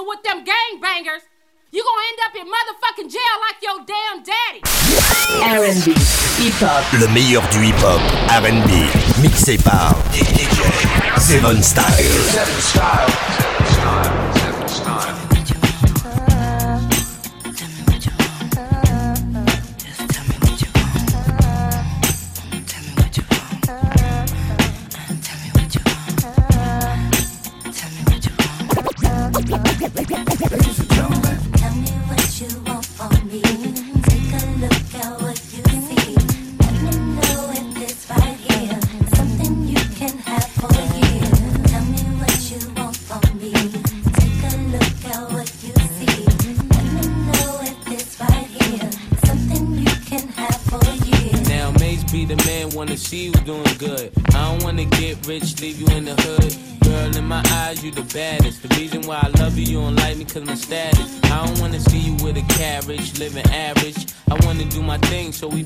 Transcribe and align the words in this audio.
hanging 0.00 0.08
with 0.08 0.22
them 0.22 0.44
gangbangers, 0.44 1.22
you 1.72 1.82
gonna 1.82 2.06
end 2.08 2.18
up 2.26 2.34
in 2.36 2.46
motherfucking 2.46 3.10
jail 3.10 3.36
like 3.48 3.62
your 3.62 3.84
damn 3.86 4.22
daddy. 4.22 4.60
R&B, 5.42 5.94
hip-hop. 6.42 7.00
Le 7.00 7.08
meilleur 7.08 7.42
du 7.50 7.64
hip-hop, 7.64 8.00
R&B, 8.28 9.22
mixé 9.22 9.58
par 9.58 9.94
DJ 10.12 10.46
Seven 11.18 11.62
Style. 11.62 11.84
Seven 11.84 12.60
Style. 12.60 13.39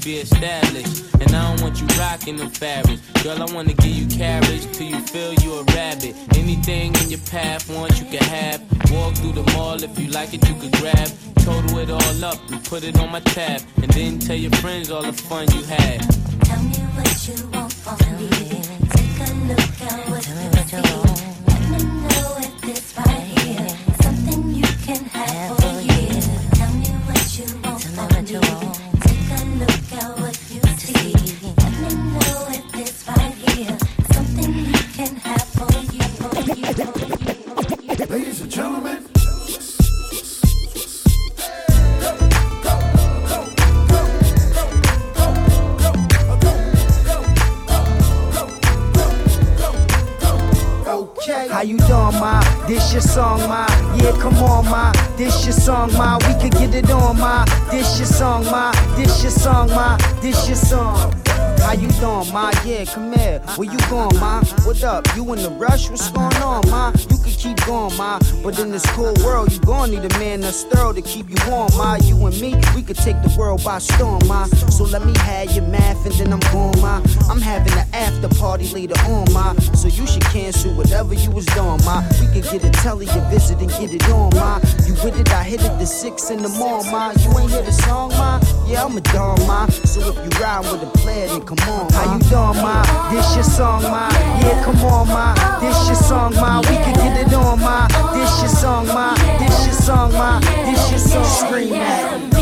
Be 0.04 0.18
established. 0.18 1.04
And 1.14 1.34
I 1.34 1.48
don't 1.48 1.62
want 1.62 1.80
you 1.80 1.86
rocking 1.98 2.36
the 2.36 2.48
fabrics. 2.48 3.00
Girl, 3.22 3.42
I 3.42 3.50
wanna 3.54 3.72
give 3.72 3.96
you 3.96 4.06
carriage 4.06 4.70
till 4.72 4.86
you 4.86 5.00
feel 5.00 5.32
you 5.34 5.54
a 5.54 5.64
rabbit. 5.72 6.14
Anything 6.36 6.94
in 6.96 7.08
your 7.08 7.24
path, 7.30 7.70
want 7.70 7.98
you 7.98 8.04
can 8.04 8.22
have. 8.24 8.60
Walk 8.92 9.14
through 9.14 9.32
the 9.32 9.42
mall 9.54 9.82
if 9.82 9.98
you 9.98 10.08
like 10.08 10.34
it, 10.34 10.46
you 10.46 10.54
could 10.56 10.72
grab. 10.72 11.08
Total 11.36 11.78
it 11.78 11.90
all 11.90 12.24
up 12.24 12.38
and 12.50 12.62
put 12.64 12.84
it 12.84 12.98
on 13.00 13.10
my 13.10 13.20
tab. 13.20 13.62
And 13.82 13.90
then 13.92 14.18
tell 14.18 14.36
your 14.36 14.52
friends 14.62 14.90
all 14.90 15.02
the 15.02 15.12
fun 15.12 15.50
you 15.52 15.62
had. 15.64 16.00
Tell 16.44 16.62
me 16.62 16.76
what 16.96 17.28
you 17.28 17.46
want 17.48 17.72
from 17.72 18.16
me. 18.16 18.28
Take 18.92 19.20
a 19.24 19.32
look 19.48 19.80
at 19.88 20.10
what 20.10 20.26
you 20.26 20.34
see. 20.34 21.04
Let 21.40 21.70
me 21.70 22.08
know 22.08 22.53
man 70.34 70.40
that's 70.40 70.64
thorough 70.64 70.92
to 70.92 71.02
keep 71.02 71.28
you 71.30 71.36
warm, 71.48 71.70
ma. 71.76 71.96
You 72.02 72.26
and 72.26 72.40
me, 72.40 72.54
we 72.74 72.82
could 72.82 72.96
take 72.96 73.20
the 73.22 73.32
world 73.38 73.62
by 73.62 73.78
storm, 73.78 74.26
ma. 74.26 74.46
So 74.76 74.84
let 74.84 75.04
me 75.04 75.12
have 75.18 75.50
your 75.52 75.66
math 75.68 76.04
and 76.06 76.14
then 76.14 76.32
I'm 76.32 76.40
going, 76.52 76.80
ma. 76.80 77.02
I'm 77.30 77.40
having 77.40 77.72
an 77.78 77.86
after 77.92 78.28
party 78.40 78.66
later 78.68 78.98
on, 79.06 79.32
ma. 79.32 79.54
So 79.74 79.88
you 79.88 80.06
should 80.06 80.24
cancel 80.24 80.74
whatever 80.74 81.14
you 81.14 81.30
was 81.30 81.46
doing, 81.46 81.80
ma. 81.84 82.02
We 82.20 82.26
could 82.34 82.50
get 82.50 82.64
a 82.64 82.70
telly 82.82 83.06
a 83.06 83.20
visit 83.30 83.60
and 83.60 83.70
get 83.70 83.92
it 83.94 84.08
on, 84.08 84.30
ma. 84.34 84.58
You 84.86 84.94
with 85.04 85.18
it, 85.18 85.30
I 85.30 85.44
hit 85.44 85.62
it 85.62 85.78
the 85.78 85.86
six 85.86 86.30
in 86.30 86.42
the 86.42 86.48
morning, 86.48 86.90
ma. 86.90 87.12
You 87.22 87.38
ain't 87.38 87.50
hear 87.50 87.62
the 87.62 87.72
song, 87.72 88.10
ma? 88.10 88.40
Yeah, 88.66 88.84
I'm 88.84 88.96
a 88.96 89.00
dog, 89.14 89.38
ma. 89.46 89.66
So 89.84 90.00
if 90.00 90.16
you 90.16 90.30
ride 90.42 90.64
with 90.70 90.82
a 90.82 90.90
player, 90.98 91.28
then 91.28 91.42
come 91.42 91.62
on, 91.68 91.86
ma. 91.92 91.98
How 91.98 92.14
you 92.14 92.20
doing, 92.30 92.58
ma? 92.64 92.82
This 93.12 93.34
your 93.34 93.44
song, 93.44 93.82
ma. 93.82 94.08
Yeah, 94.42 94.64
come 94.64 94.82
on, 94.84 95.06
ma. 95.08 95.34
This 95.60 95.78
your 95.86 95.96
song, 95.96 96.34
ma. 96.34 96.60
We 96.60 96.74
could 96.82 96.98
get 96.98 97.26
it 97.26 97.34
on, 97.34 97.60
ma. 97.60 97.86
This 98.14 98.32
your 98.42 98.48
song, 98.48 98.86
ma. 98.88 99.14
This 99.38 99.66
your 99.66 99.74
song, 99.74 100.12
ma. 100.12 100.23
This 100.24 100.90
your 100.90 100.98
song. 101.00 101.24
Scream 101.24 101.74
at 101.74 102.22
it. 102.32 102.34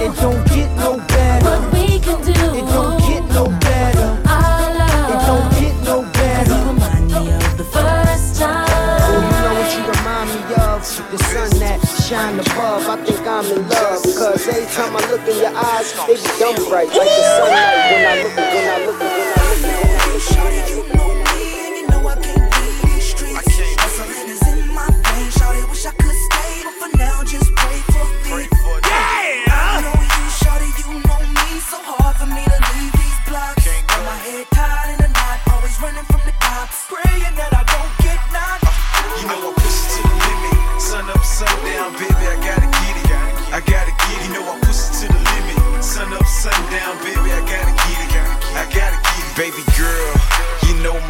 It 0.00 0.16
don't 0.16 0.42
get 0.48 0.70
no 0.76 0.96
better. 0.96 1.44
What 1.44 1.72
we 1.74 1.98
can 1.98 2.18
do. 2.24 2.32
It 2.32 2.64
don't 2.72 2.98
get 3.00 3.22
no 3.36 3.44
better. 3.60 4.08
Our 4.26 4.74
love. 4.80 5.12
It 5.12 5.20
don't 5.28 5.52
get 5.60 5.76
no 5.84 6.02
better. 6.16 6.54
Remind 6.72 7.08
me 7.12 7.32
of 7.32 7.58
the 7.58 7.64
first 7.64 8.40
time. 8.40 8.66
Oh, 9.04 9.28
you 9.28 9.40
know 9.44 9.54
what 9.60 9.68
you 9.76 9.82
remind 9.92 10.28
me 10.32 10.40
of? 10.56 10.80
The 11.12 11.18
sun 11.18 11.50
that 11.60 11.80
shine 12.00 12.40
above. 12.40 12.88
I 12.88 12.96
think 13.04 13.26
I'm 13.26 13.44
in 13.44 13.68
love. 13.68 14.02
Cause 14.02 14.48
every 14.48 14.64
time 14.72 14.96
I 14.96 15.00
look 15.10 15.28
in 15.28 15.36
your 15.36 15.54
eyes, 15.54 15.92
they 16.08 16.16
be 16.16 16.30
dumb 16.40 16.56
bright. 16.70 16.88
Like 16.88 17.12
the 17.12 17.22
sunlight 17.36 17.92
when 17.92 18.06
I 18.08 18.22
look, 18.22 18.36
when 18.36 18.48
I 18.48 18.56
look, 18.56 18.56
when 18.56 18.68
I 18.72 18.86
look, 18.86 19.00
when 19.00 19.10
I 19.10 19.34
look. 19.36 19.41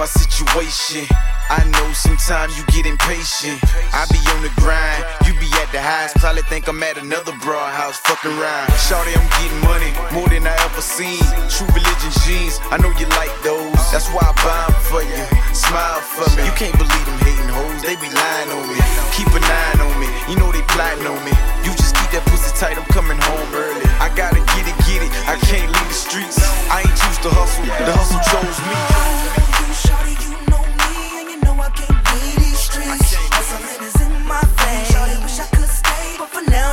My 0.02 0.10
situation. 0.10 1.06
I 1.46 1.62
know 1.70 1.86
sometimes 1.94 2.58
you 2.58 2.66
get 2.74 2.90
impatient. 2.90 3.54
I 3.94 4.02
be 4.10 4.18
on 4.34 4.42
the 4.42 4.50
grind, 4.58 4.98
you 5.22 5.30
be 5.38 5.46
at 5.62 5.70
the 5.70 5.78
highs. 5.78 6.10
Probably 6.18 6.42
think 6.50 6.66
I'm 6.66 6.82
at 6.82 6.98
another 6.98 7.30
broad 7.38 7.70
house, 7.70 8.02
fucking 8.02 8.34
rhyme. 8.34 8.66
Shawty, 8.82 9.14
I'm 9.14 9.30
getting 9.38 9.62
money, 9.62 9.94
more 10.10 10.26
than 10.26 10.42
I 10.42 10.58
ever 10.66 10.82
seen. 10.82 11.22
True 11.46 11.70
religion 11.70 12.10
jeans, 12.26 12.58
I 12.74 12.82
know 12.82 12.90
you 12.98 13.06
like 13.14 13.30
those. 13.46 13.78
That's 13.94 14.10
why 14.10 14.26
I 14.26 14.34
buy 14.42 14.62
'em 14.66 14.74
for 14.90 15.02
you. 15.06 15.22
Smile 15.54 16.02
for 16.02 16.26
me. 16.34 16.50
You 16.50 16.54
can't 16.58 16.74
believe 16.82 17.06
them 17.06 17.20
hating 17.22 17.52
hoes, 17.54 17.78
they 17.86 17.94
be 17.94 18.10
lying 18.10 18.50
on 18.58 18.66
me. 18.74 18.82
Keep 19.14 19.30
an 19.38 19.46
eye 19.46 19.78
on 19.86 19.94
me, 20.02 20.10
you 20.26 20.34
know 20.34 20.50
they 20.50 20.66
plotting 20.74 21.06
on 21.06 21.22
me. 21.22 21.30
You 21.62 21.70
just 21.78 21.94
keep 21.94 22.10
that 22.10 22.26
pussy 22.26 22.50
tight, 22.58 22.74
I'm 22.74 22.90
coming 22.90 23.22
home 23.30 23.54
early. 23.54 23.86
I 24.02 24.10
gotta 24.18 24.42
get 24.50 24.66
it, 24.66 24.76
get 24.82 25.06
it, 25.06 25.12
I 25.30 25.38
can't 25.46 25.70
leave 25.70 25.90
the 25.94 25.94
streets. 25.94 26.42
I 26.74 26.82
ain't 26.82 26.96
choose 26.98 27.20
to 27.22 27.30
hustle, 27.38 27.70
the 27.86 27.94
hustle 27.94 28.22
chose 28.26 28.58
me. 28.66 29.51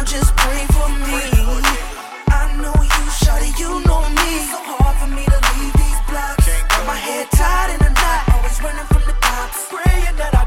Just 0.09 0.35
pray 0.37 0.65
for 0.73 0.89
me. 0.89 1.21
I 2.33 2.49
know 2.57 2.73
you, 2.81 3.05
you 3.61 3.69
know 3.85 4.01
me. 4.09 4.29
So 4.49 4.57
hard 4.57 4.97
for 4.97 5.05
me 5.05 5.23
to 5.25 5.39
leave 5.53 5.73
these 5.77 6.01
blocks. 6.09 6.47
Got 6.67 6.87
my 6.87 6.95
head 6.95 7.29
tied 7.29 7.75
in 7.75 7.85
a 7.85 7.91
knot, 7.93 8.29
always 8.33 8.59
running 8.63 8.87
from 8.89 9.03
the 9.05 9.13
cops. 9.21 9.67
Praying 9.69 10.15
that 10.17 10.33
I 10.33 10.38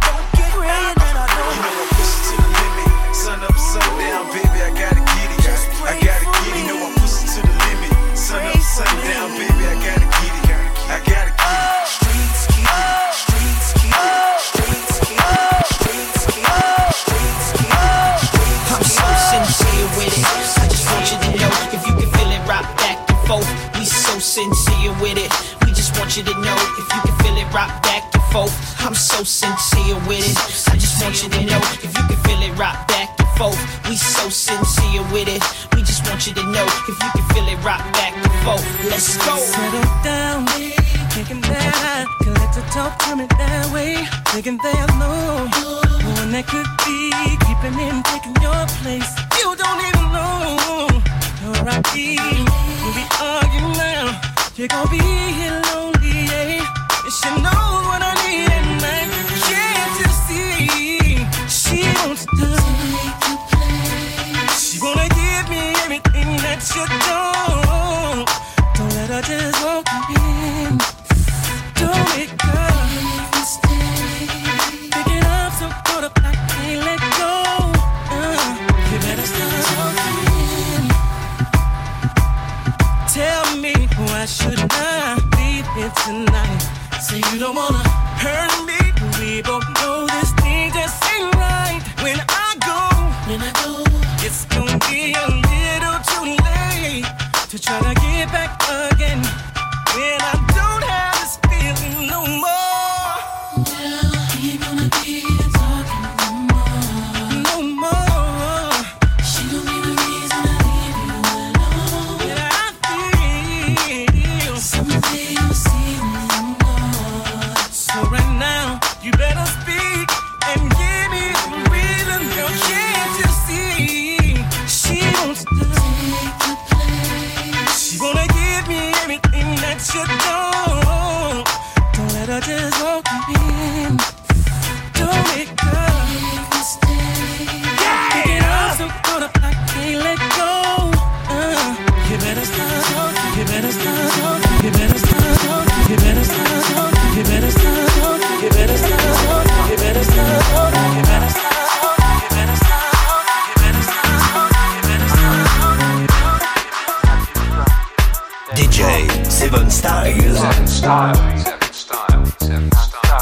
Seven 160.43 160.67
style. 160.67 161.13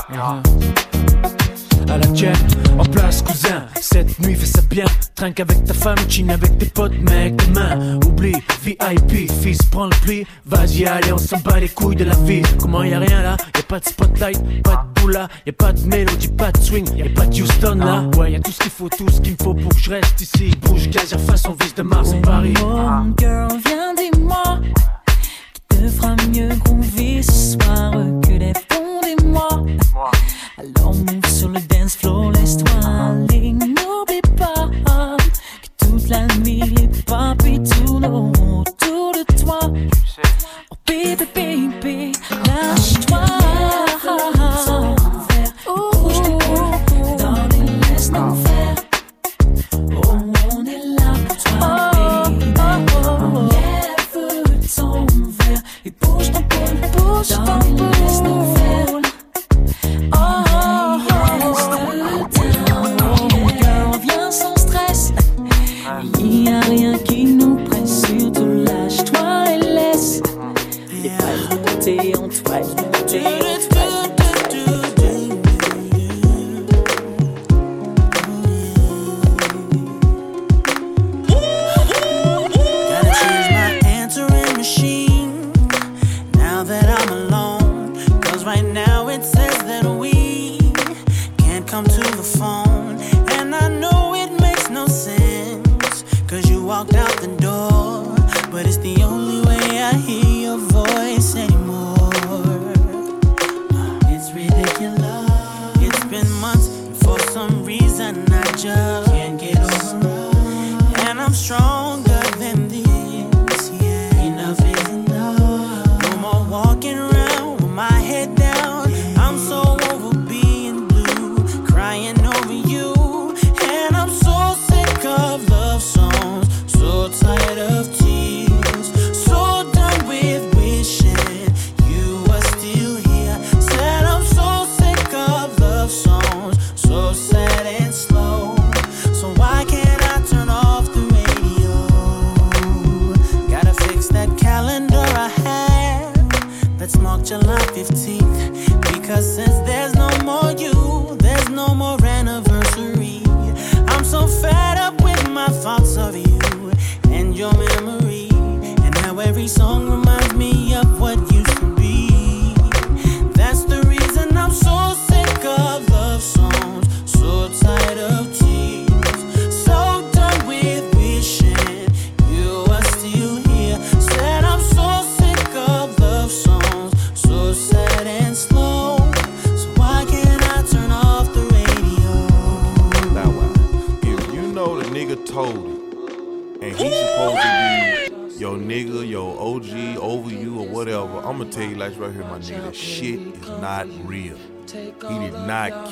Uh-huh. 0.09 0.41
À 1.91 1.99
la 1.99 2.07
tienne, 2.07 2.35
en 2.79 2.85
place 2.85 3.21
cousin, 3.21 3.67
cette 3.79 4.19
nuit 4.21 4.35
fais 4.35 4.47
ça 4.47 4.63
bien, 4.71 4.87
trinque 5.17 5.41
avec 5.41 5.63
ta 5.65 5.75
femme, 5.75 5.99
chine 6.09 6.31
avec 6.31 6.57
tes 6.57 6.65
potes, 6.65 6.99
mec, 7.11 7.37
demain, 7.37 8.01
oublie, 8.07 8.37
VIP, 8.65 9.31
fils, 9.43 9.59
prends 9.71 9.85
le 9.85 9.97
pli, 10.03 10.27
vas-y, 10.47 10.87
allez, 10.87 11.13
on 11.13 11.19
s'en 11.19 11.37
bat 11.41 11.61
les 11.61 11.69
couilles 11.69 11.97
de 11.97 12.05
la 12.05 12.15
vie, 12.25 12.41
comment 12.59 12.83
y 12.85 12.95
a 12.95 13.01
rien 13.01 13.23
là, 13.23 13.37
y 13.55 13.59
a 13.59 13.63
pas 13.65 13.81
de 13.81 13.85
spotlight, 13.85 14.63
pas 14.63 14.87
de 14.95 15.01
boula, 15.03 15.29
y 15.45 15.51
a 15.51 15.53
pas 15.53 15.75
de 15.75 15.87
mélodie, 15.87 16.29
pas 16.29 16.53
de 16.53 16.59
swing, 16.59 16.89
y 16.97 17.03
a 17.03 17.11
pas 17.15 17.27
de 17.27 17.43
Houston 17.43 17.75
là, 17.75 18.05
ouais, 18.17 18.33
y 18.33 18.37
a 18.37 18.41
tout 18.41 18.51
ce 18.51 18.61
qu'il 18.61 18.71
faut, 18.71 18.89
tout 18.89 19.11
ce 19.11 19.21
qu'il 19.21 19.33
me 19.33 19.45
faut 19.45 19.53
pour 19.53 19.75
que 19.75 19.79
je 19.79 19.91
reste 19.91 20.19
ici, 20.23 20.57
bouge, 20.63 20.89
gazière, 20.89 21.21
façon, 21.21 21.55
vis 21.61 21.75
de 21.75 21.83
Mars, 21.83 22.13
en 22.13 22.23
Paris. 22.23 22.55
Mon 22.63 23.13
cœur, 23.13 23.49
viens, 23.67 23.95
dis-moi, 23.95 24.61
me 25.81 25.89
fera 25.89 26.15
mieux 26.33 26.49
groover 26.65 27.23
ce 27.23 27.53
soir 27.53 27.93
que 28.23 28.33
les 28.33 28.53
ponts 28.69 29.01
des 29.03 29.25
mois. 29.25 29.65
Alors 30.59 30.95
move 30.95 31.33
sur 31.33 31.49
le 31.49 31.61
dance 31.61 31.97
floor, 31.97 32.33
laisse-toi 32.33 32.71
n'oublie 33.53 34.21
pas 34.37 34.69
que 35.63 35.87
toute 35.87 36.09
la 36.09 36.27
nuit 36.39 36.63
les 36.77 36.89
papis 37.05 37.61
tournent 37.63 38.05
autour 38.05 39.13
de 39.13 39.43
toi. 39.43 39.61
Oh 40.71 40.77
baby, 40.87 41.25
baby, 41.35 42.13
lâche-toi. 42.47 43.40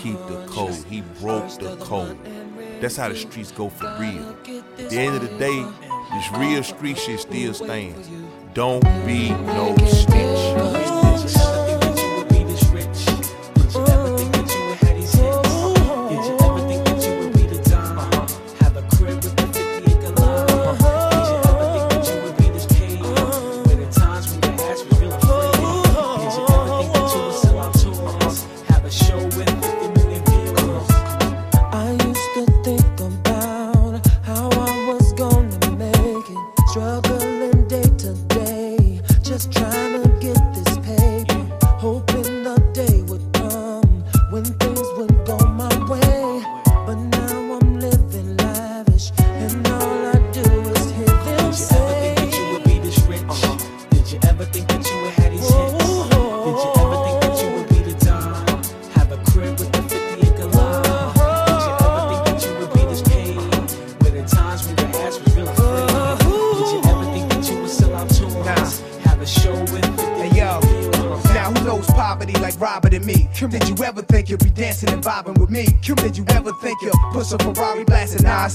Keep 0.09 0.27
the 0.27 0.47
code. 0.47 0.85
He 0.89 1.03
broke 1.21 1.51
the 1.59 1.77
code. 1.77 2.19
That's 2.81 2.97
how 2.97 3.09
the 3.09 3.17
streets 3.17 3.53
go 3.53 3.69
for 3.69 3.87
real. 3.99 4.37
At 4.79 4.91
the 4.91 4.99
end 4.99 5.17
of 5.17 5.23
the 5.23 5.39
day, 5.39 5.65
this 6.13 6.33
real 6.33 6.63
street 6.63 6.99
shit 6.99 7.21
still 7.21 7.55
stands. 7.55 8.09
Don't 8.55 8.83
be 9.07 9.31
no 9.31 9.77
snitch. 9.87 11.08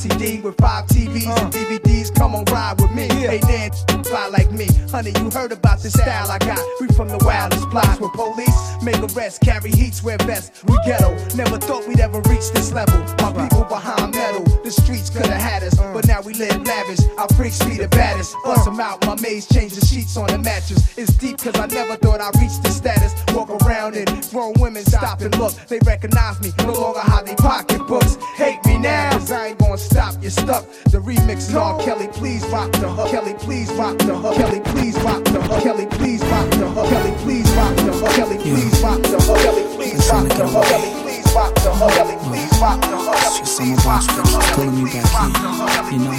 ICD 0.03 0.43
with 0.43 0.57
five 0.57 0.85
TVs 0.87 1.27
and 1.27 1.47
uh. 1.47 1.57
DVDs? 1.57 2.13
Come 2.13 2.35
on, 2.35 2.43
ride 2.45 2.79
with 2.81 2.91
me. 2.91 3.07
Hey, 3.07 3.39
Dan, 3.39 3.71
fly 4.03 4.27
like 4.27 4.51
me. 4.51 4.67
Honey, 4.91 5.11
you 5.17 5.29
heard 5.29 5.51
about 5.51 5.79
the 5.79 5.89
style 5.89 6.29
I 6.29 6.37
got. 6.39 6.59
We 6.81 6.87
from 6.87 7.07
the 7.07 7.17
wildest 7.23 7.69
plots 7.69 7.99
with 7.99 8.11
police. 8.11 8.83
Make 8.83 8.99
arrests, 8.99 9.39
carry 9.39 9.71
heats, 9.71 10.03
wear 10.03 10.17
vests. 10.19 10.63
We 10.65 10.77
ghetto. 10.85 11.15
Never 11.35 11.57
thought 11.57 11.87
we'd 11.87 11.99
ever 11.99 12.19
reach 12.29 12.51
this 12.51 12.73
level. 12.73 12.99
My 13.19 13.31
people 13.31 13.63
behind 13.63 14.13
metal. 14.13 14.43
The 14.63 14.71
streets 14.71 15.09
could 15.09 15.25
have 15.25 15.41
had 15.41 15.63
us, 15.63 15.79
uh. 15.79 15.93
but 15.93 16.07
now 16.07 16.21
we 16.21 16.33
live 16.33 16.61
lavish. 16.65 16.99
Our 17.17 17.27
freaks 17.35 17.59
be 17.63 17.77
the 17.77 17.87
baddest. 17.87 18.35
Uh. 18.43 18.55
Bust 18.55 18.67
'em 18.67 18.79
out, 18.79 19.05
my 19.05 19.15
maze 19.21 19.47
change 19.47 19.73
the 19.73 19.85
sheets 19.85 20.17
on 20.17 20.27
the 20.27 20.37
mattress. 20.37 20.97
It's 20.97 21.13
deep 21.13 21.37
cause 21.37 21.57
I 21.57 21.67
never 21.67 21.95
thought 21.95 22.19
I'd 22.19 22.35
reach 22.41 22.59
this 22.61 22.77
status. 22.77 23.13
Walk 23.33 23.49
around 23.63 23.95
and 23.95 24.07
grown 24.31 24.53
women 24.59 24.83
stop 24.85 25.21
and 25.21 25.37
look. 25.39 25.53
They 25.67 25.79
recognize 25.85 26.41
me, 26.41 26.51
no 26.59 26.73
longer 26.73 26.99
hide 26.99 27.25
they 27.25 27.35
pocketbooks. 27.35 28.17
Hate 28.35 28.59
me 28.65 28.77
now, 28.79 29.11
cause 29.11 29.31
I 29.31 29.47
ain't 29.47 29.59
gonna 29.59 29.77
stop, 29.77 29.92
you're 29.93 30.31
stuck. 30.31 30.65
The 30.91 30.99
remix 30.99 31.49
is 31.49 31.55
all 31.55 31.83
Kelly, 31.83 32.07
please 32.07 32.45
rock 32.47 32.71
the 32.71 32.89
hook. 32.89 33.11
Kelly, 33.11 33.33
please 33.35 33.71
rock 33.73 33.97
the 33.99 34.15
hook. 34.15 34.35
Kelly, 34.35 34.59
please 34.59 34.97
rock 35.01 35.23
the 35.25 35.41
hook. 35.41 35.63
Kelly, 35.63 35.85
please 35.85 36.23
rock 36.25 36.49
the 36.49 36.67
hook. 36.69 36.89
Kelly, 36.89 37.11
please 37.17 37.49
rock 37.55 37.75
the 37.75 37.91
hook. 37.93 38.11
Kelly, 38.15 38.37
please 38.39 38.81
rock 38.81 39.01
the 39.03 39.19
hook. 39.21 39.37
Kelly, 39.37 39.63
please 39.75 40.09
rock 40.09 40.27
the 40.29 40.47
hook. 40.47 40.65
Kelly, 40.65 40.91
please 41.03 41.33
rock 41.35 41.53
the 41.55 41.71
hook. 41.75 41.91
Kelly, 41.93 42.17
please 42.25 42.59
rock 42.59 42.81
the 42.81 42.97
hook. 42.97 43.15
It's 43.21 43.39
just 43.39 43.57
some 43.57 43.73
of 43.73 43.85
us 43.85 44.07
that 44.07 44.25
keeps 44.25 44.51
pulling 44.55 44.83
me 44.83 44.89
back 44.91 45.91
in, 45.91 46.01
you 46.01 46.09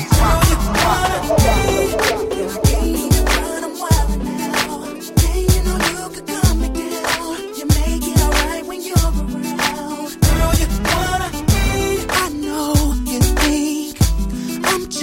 know. 2.71 2.74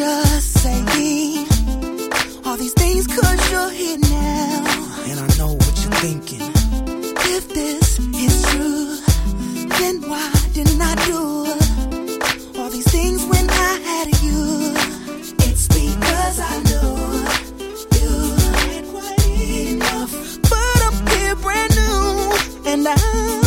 Just 0.02 0.54
saying 0.64 1.48
all 2.44 2.58
these 2.58 2.74
things 2.74 3.06
cause 3.06 3.52
you're 3.52 3.70
here 3.70 4.00
now. 4.00 4.64
And 5.10 5.20
I 5.20 5.28
know 5.38 5.54
what 5.54 5.76
you're 5.84 6.00
thinking. 6.06 6.42
If 7.36 7.44
this 7.50 8.00
is 8.00 8.36
true, 8.50 8.98
then 9.80 10.02
why 10.10 10.28
didn't 10.54 10.82
I 10.82 10.96
do 11.06 11.22
all 12.60 12.72
these 12.72 12.90
things 12.92 13.24
when 13.26 13.48
I 13.48 13.74
had 13.90 14.08
you? 14.26 14.74
It's 15.48 15.68
because 15.68 16.38
I 16.52 16.54
knew 16.68 16.98
you 18.02 18.14
ain't 18.74 18.88
quite 18.96 19.28
enough. 19.70 20.12
But 20.50 20.78
I'm 20.88 20.98
here 21.12 21.36
brand 21.36 21.76
new, 21.76 22.72
and 22.72 22.88
I'm 22.88 23.41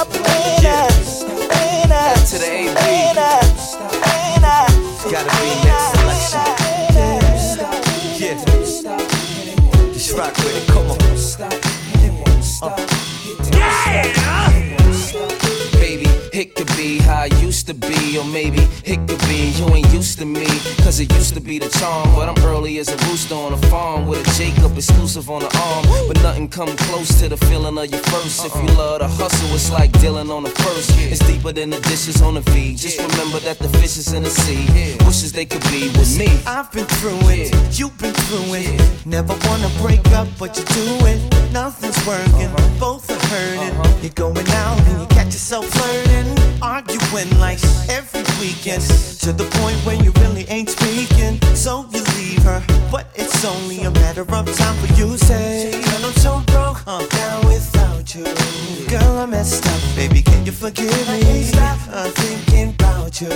up 0.00 0.08
yeah. 0.62 0.88
to 2.24 2.38
the 2.38 2.50
AB. 2.50 2.70
in 2.70 3.18
us. 3.18 3.76
It's 4.96 5.10
gotta 5.10 5.28
be 5.40 5.50
next 5.66 6.30
selection. 6.30 6.46
Yeah, 8.18 8.36
yeah. 8.82 9.92
Just 9.92 10.16
rock. 10.16 10.34
Come 10.68 10.90
on. 10.90 10.98
Uh. 12.62 12.99
It 16.40 16.54
could 16.54 16.74
be 16.74 16.98
how 16.98 17.20
I 17.20 17.26
used 17.44 17.66
to 17.66 17.74
be, 17.74 18.16
or 18.18 18.24
maybe 18.24 18.62
it 18.84 18.98
could 19.06 19.20
be 19.28 19.52
you 19.58 19.66
ain't 19.74 19.92
used 19.92 20.18
to 20.20 20.24
me. 20.24 20.46
Cause 20.82 20.98
it 20.98 21.12
used 21.12 21.34
to 21.34 21.40
be 21.40 21.58
the 21.58 21.68
charm, 21.78 22.08
but 22.14 22.30
I'm 22.30 22.44
early 22.46 22.78
as 22.78 22.88
a 22.88 22.96
rooster 23.08 23.34
on 23.34 23.52
a 23.52 23.58
farm 23.68 24.06
with 24.06 24.26
a 24.26 24.30
Jacob 24.38 24.74
exclusive 24.74 25.28
on 25.28 25.40
the 25.42 25.52
arm. 25.68 25.84
But 26.08 26.22
nothing 26.22 26.48
come 26.48 26.74
close 26.88 27.20
to 27.20 27.28
the 27.28 27.36
feeling 27.36 27.76
of 27.76 27.86
your 27.90 28.00
first. 28.04 28.46
If 28.46 28.54
you 28.54 28.68
love 28.74 29.00
the 29.00 29.08
hustle, 29.08 29.54
it's 29.54 29.70
like 29.70 29.92
dealing 30.00 30.30
on 30.30 30.44
the 30.44 30.50
first. 30.64 30.90
It's 31.12 31.20
deeper 31.26 31.52
than 31.52 31.68
the 31.68 31.80
dishes 31.80 32.22
on 32.22 32.34
the 32.34 32.40
V. 32.52 32.74
Just 32.74 32.98
remember 32.98 33.38
that 33.40 33.58
the 33.58 33.68
fish 33.78 33.98
is 33.98 34.12
in 34.14 34.22
the 34.22 34.30
sea. 34.30 34.64
Wishes 35.04 35.32
they 35.32 35.44
could 35.44 35.64
be 35.64 35.88
with 35.98 36.18
me. 36.18 36.28
I've 36.46 36.72
been 36.72 36.86
through 36.86 37.20
it, 37.24 37.52
you've 37.78 37.96
been 37.98 38.14
through 38.14 38.54
it. 38.54 38.80
Never 39.04 39.34
wanna 39.44 39.70
break 39.82 40.06
up, 40.12 40.28
but 40.38 40.56
you 40.56 40.64
do 40.64 41.06
it. 41.06 41.20
Nothing's 41.52 42.00
working, 42.06 42.46
uh-huh. 42.46 42.80
both 42.80 43.10
are 43.10 43.26
hurting. 43.26 43.76
Uh-huh. 43.76 43.98
You're 44.02 44.12
going 44.12 44.48
out 44.48 44.78
and 44.88 45.00
you 45.00 45.06
catch 45.08 45.26
yourself 45.26 45.66
flirting, 45.66 46.29
arguing 46.62 47.30
like 47.38 47.62
every 47.88 48.22
weekend. 48.40 48.82
To 49.20 49.32
the 49.32 49.44
point 49.60 49.76
where 49.84 49.96
you 50.02 50.12
really 50.22 50.46
ain't 50.48 50.70
speaking. 50.70 51.40
So 51.54 51.86
you 51.92 52.02
leave 52.16 52.42
her, 52.42 52.62
but 52.90 53.06
it's 53.14 53.44
only 53.44 53.82
a 53.82 53.90
matter 53.90 54.22
of 54.22 54.56
time 54.56 54.76
for 54.76 54.92
you 54.94 55.16
say, 55.18 55.70
Girl, 55.72 56.04
I'm 56.06 56.12
so 56.14 56.42
broke, 56.46 56.82
I'm 56.86 57.06
down 57.08 57.46
without 57.46 58.14
you. 58.14 58.24
Girl, 58.88 59.18
I 59.18 59.26
messed 59.26 59.66
up, 59.66 59.80
baby, 59.94 60.22
can 60.22 60.44
you 60.46 60.52
forgive 60.52 60.90
me? 61.08 61.50
I'm 61.54 61.78
uh, 61.92 62.10
thinking 62.10 62.70
about 62.70 63.20
you. 63.20 63.28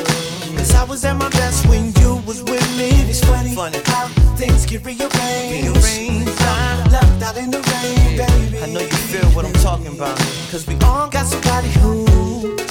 Cause 0.57 0.75
I 0.75 0.85
was 0.85 1.05
at 1.05 1.17
my 1.17 1.29
best 1.31 1.67
when 1.67 1.93
you 2.01 2.17
was 2.27 2.43
with 2.43 2.67
me. 2.79 2.91
It's 3.11 3.21
funny, 3.21 3.55
funny 3.55 3.79
how 3.85 4.09
things 4.37 4.67
get 4.67 4.85
rearranged. 4.85 5.69
rearranged. 5.69 6.43
I'm 6.43 6.91
left 6.91 7.23
out 7.23 7.37
in 7.37 7.51
the 7.51 7.61
rain, 7.61 8.17
baby. 8.17 8.63
I 8.63 8.67
know 8.67 8.81
you 8.81 8.99
feel 9.13 9.27
what 9.37 9.45
I'm 9.45 9.53
talking 9.55 9.95
about. 9.95 10.17
Cause 10.51 10.67
we 10.67 10.75
all 10.81 11.09
got 11.09 11.27
somebody 11.27 11.69
who. 11.81 12.63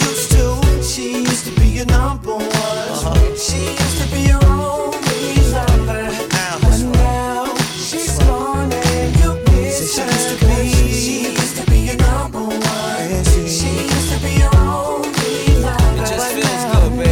She 0.94 1.06
used 1.24 1.46
to 1.46 1.52
be 1.60 1.68
your 1.70 1.86
number 1.88 2.36
one. 2.36 3.36
She 3.36 3.58
used 3.72 3.98
to 4.02 4.08
be 4.14 4.22
your 4.30 4.44
only 4.46 5.36
lover. 5.52 6.04
Now, 6.30 6.60
but 6.62 6.80
now 6.94 7.56
she's 7.76 8.18
gone 8.20 8.72
and 8.72 9.16
you 9.20 9.34
miss 9.52 9.98
her. 9.98 10.06
She 10.06 10.14
used 10.14 10.30
to 10.30 10.46
be. 10.46 10.70
She 10.70 11.16
used 11.32 11.56
to 11.58 11.64
be 11.72 11.78
your 11.88 11.98
number 11.98 12.40
one. 12.44 13.24
She 13.26 13.70
used 13.86 14.10
to 14.14 14.18
be 14.24 14.32
your 14.38 14.56
only 14.56 15.62
lover. 15.66 15.94
It 15.94 16.06
just 16.06 16.18
But 16.18 16.32
feels 16.34 16.64
now- 16.64 16.80
good, 16.82 16.92
baby. 17.00 17.10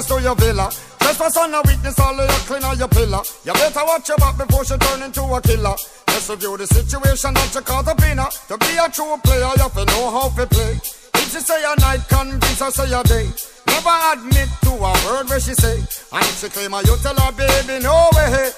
access 0.00 0.16
to 0.16 0.22
your 0.22 0.34
villa. 0.36 0.70
Trespass 0.98 1.36
on 1.36 1.54
a 1.54 1.62
weakness, 1.62 1.98
all 1.98 2.18
of 2.18 2.28
your 2.28 2.42
cleaner, 2.48 2.74
your 2.74 2.88
pillar. 2.88 3.20
You 3.44 3.52
better 3.52 3.84
watch 3.84 4.08
your 4.08 4.18
back 4.18 4.36
before 4.38 4.64
she 4.64 4.76
turn 4.76 5.02
into 5.02 5.22
a 5.22 5.40
killer. 5.40 5.76
Let's 6.08 6.28
review 6.28 6.56
the 6.56 6.66
situation 6.66 7.34
that 7.34 7.54
you 7.54 7.60
caught 7.60 7.88
up 7.88 8.02
in. 8.02 8.16
To 8.16 8.56
be 8.58 8.76
a 8.76 8.88
true 8.90 9.16
player, 9.22 9.50
you 9.56 9.62
have 9.62 9.74
to 9.74 9.84
know 9.84 10.10
how 10.10 10.28
to 10.28 10.46
play. 10.46 10.80
If 11.14 11.32
she 11.32 11.40
say 11.40 11.62
a 11.64 11.74
night, 11.80 12.00
convince 12.08 12.60
her 12.60 12.70
say 12.70 12.92
a 12.92 13.02
day. 13.04 13.28
Never 13.66 13.96
admit 14.12 14.48
to 14.62 14.72
a 14.72 14.92
word 15.06 15.28
where 15.28 15.40
she 15.40 15.54
say. 15.54 15.76
And 16.12 16.24
if 16.24 16.40
she 16.40 16.48
claim 16.48 16.72
her, 16.72 16.82
you 16.82 16.96
tell 17.02 17.16
her, 17.16 17.32
baby, 17.32 17.82
no 17.82 18.08
way. 18.14 18.50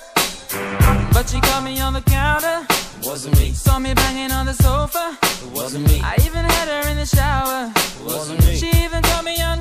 But 1.12 1.28
she 1.28 1.40
caught 1.40 1.64
me 1.64 1.80
on 1.80 1.92
the 1.92 2.02
counter. 2.02 2.66
Wasn't 3.02 3.36
me. 3.38 3.50
Saw 3.52 3.78
me 3.78 3.94
banging 3.94 4.30
on 4.30 4.46
the 4.46 4.54
sofa. 4.54 5.18
It 5.22 5.50
wasn't 5.52 5.88
me. 5.88 6.00
I 6.02 6.14
even 6.24 6.44
had 6.44 6.68
her 6.68 6.88
in 6.90 6.96
the 6.96 7.06
shower. 7.06 7.72
It 7.74 8.04
wasn't 8.04 8.46
me. 8.46 8.54
She 8.54 8.68
even 8.84 9.02
caught 9.02 9.24
me 9.24 9.42
on 9.42 9.51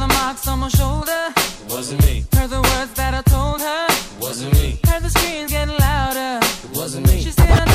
the 0.00 0.08
marks 0.08 0.46
on 0.48 0.58
my 0.60 0.68
shoulder. 0.68 1.32
It 1.36 1.72
wasn't 1.72 2.04
me. 2.06 2.24
Heard 2.34 2.50
the 2.50 2.60
words 2.60 2.92
that 2.94 3.14
I 3.14 3.22
told 3.22 3.60
her. 3.60 3.86
It 3.88 4.20
wasn't 4.20 4.52
me. 4.54 4.78
Heard 4.86 5.02
the 5.02 5.10
screams 5.10 5.50
getting 5.50 5.76
louder. 5.78 6.40
It 6.42 6.76
wasn't 6.76 7.06
me. 7.06 7.22
She 7.22 7.30
said. 7.30 7.65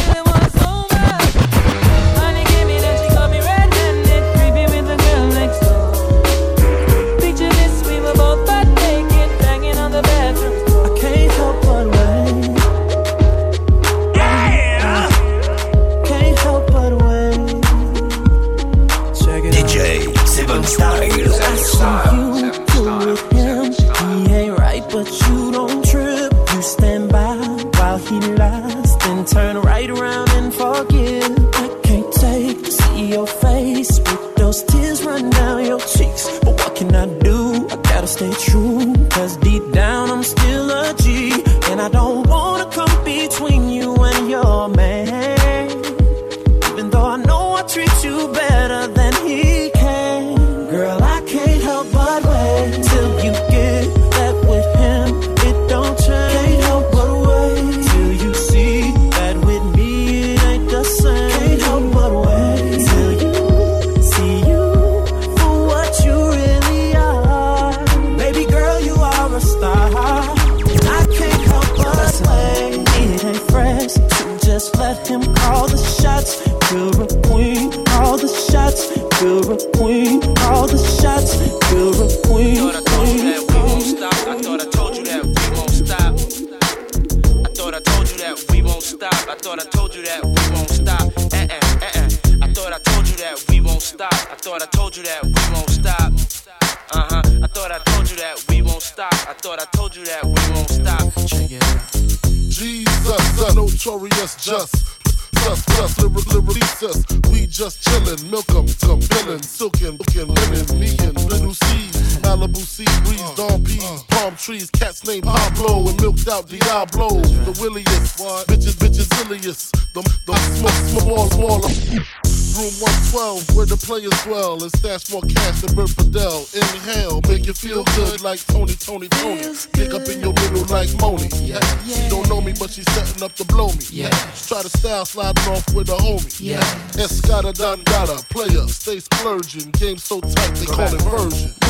done 137.54 137.82
gotta. 137.86 138.24
Player, 138.28 138.68
stay 138.68 139.00
splurging. 139.00 139.72
Game 139.72 139.98
so 139.98 140.22
tight, 140.22 140.56
they 140.56 140.66
call 140.66 140.94
it 140.94 141.02
version. 141.02 141.61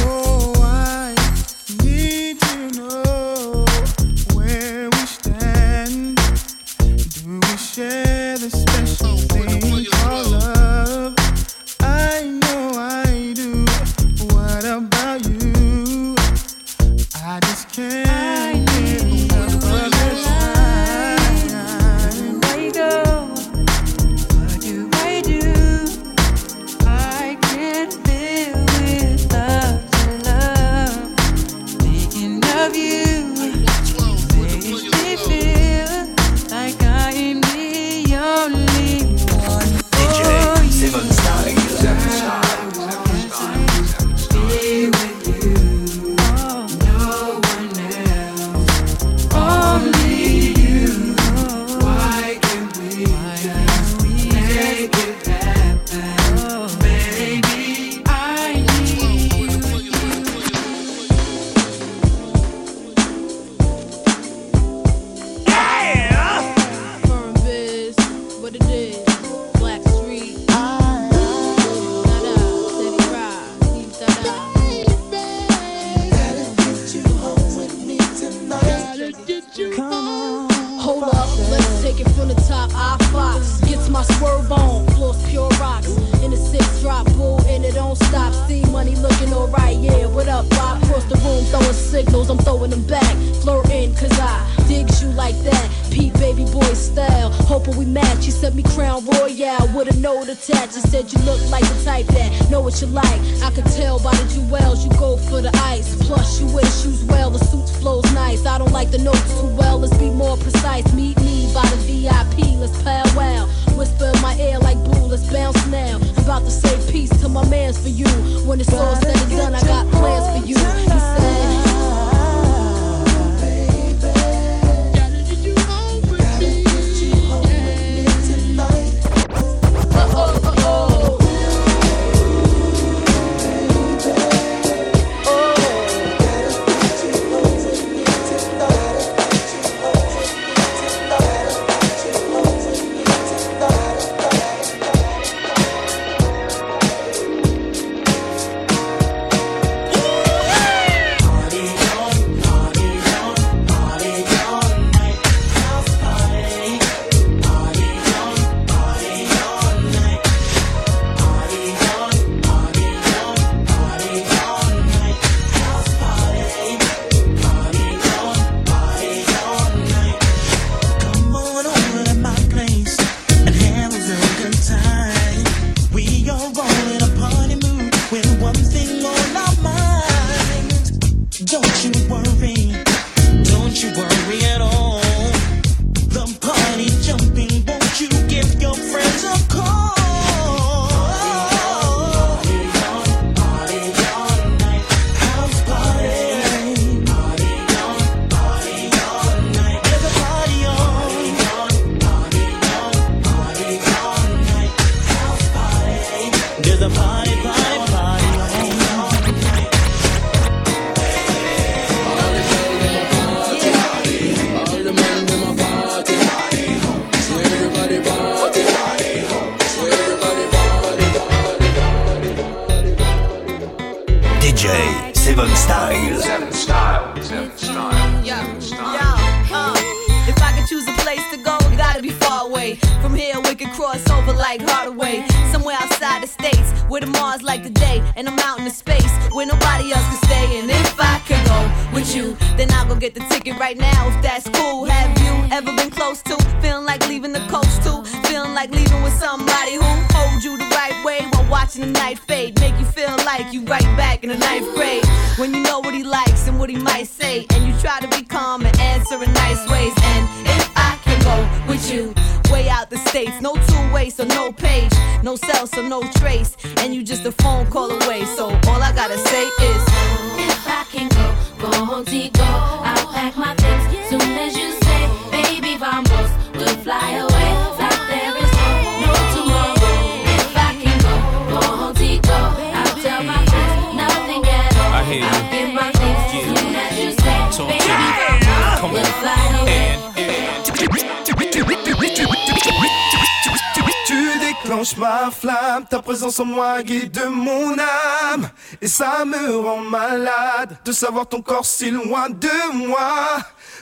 En 296.41 296.45
moi 296.45 296.83
guide 296.83 297.21
mon 297.29 297.73
âme. 297.73 298.49
Et 298.81 298.87
ça 298.87 299.23
me 299.25 299.57
rend 299.57 299.81
malade 299.81 300.77
de 300.83 300.91
savoir 300.91 301.27
ton 301.27 301.41
corps 301.41 301.65
si 301.65 301.91
loin 301.91 302.29
de 302.29 302.73
moi. 302.73 303.37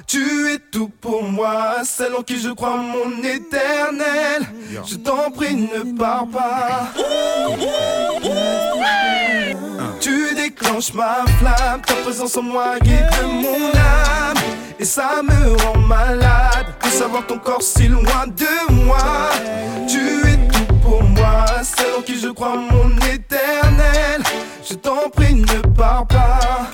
Tu 0.08 0.50
es 0.52 0.60
tout 0.60 0.90
pour 1.02 1.24
moi, 1.24 1.84
celle 1.84 2.16
en 2.16 2.24
qui 2.24 2.40
je 2.40 2.50
crois 2.50 2.78
mon 2.78 3.24
éternel. 3.24 4.48
Je 4.86 4.96
t'en 4.96 5.32
prie, 5.32 5.56
ne 5.56 5.98
pars 5.98 6.28
pas. 6.28 6.92
Tu 10.00 10.36
déclenches 10.36 10.94
ma 10.94 11.26
flamme, 11.40 11.82
ta 11.86 11.94
présence 11.96 12.38
en 12.38 12.44
moi 12.44 12.80
guide 12.80 13.10
mon 13.24 13.70
âme. 13.70 14.38
Et 14.80 14.86
ça 14.86 15.22
me 15.22 15.56
rend 15.64 15.80
malade 15.80 16.68
de 16.84 16.90
savoir 16.90 17.26
ton 17.28 17.38
corps 17.38 17.62
si 17.62 17.88
loin 17.88 18.28
de 18.28 18.74
moi. 18.74 18.98
Tu 19.88 20.00
es 20.29 20.29
qui 22.06 22.18
je 22.18 22.30
crois 22.30 22.56
mon 22.56 22.90
éternel. 23.14 24.24
Je 24.68 24.76
t'en 24.76 25.10
prie, 25.10 25.36
ne 25.36 25.60
pars 25.76 26.08
pas. 26.08 26.72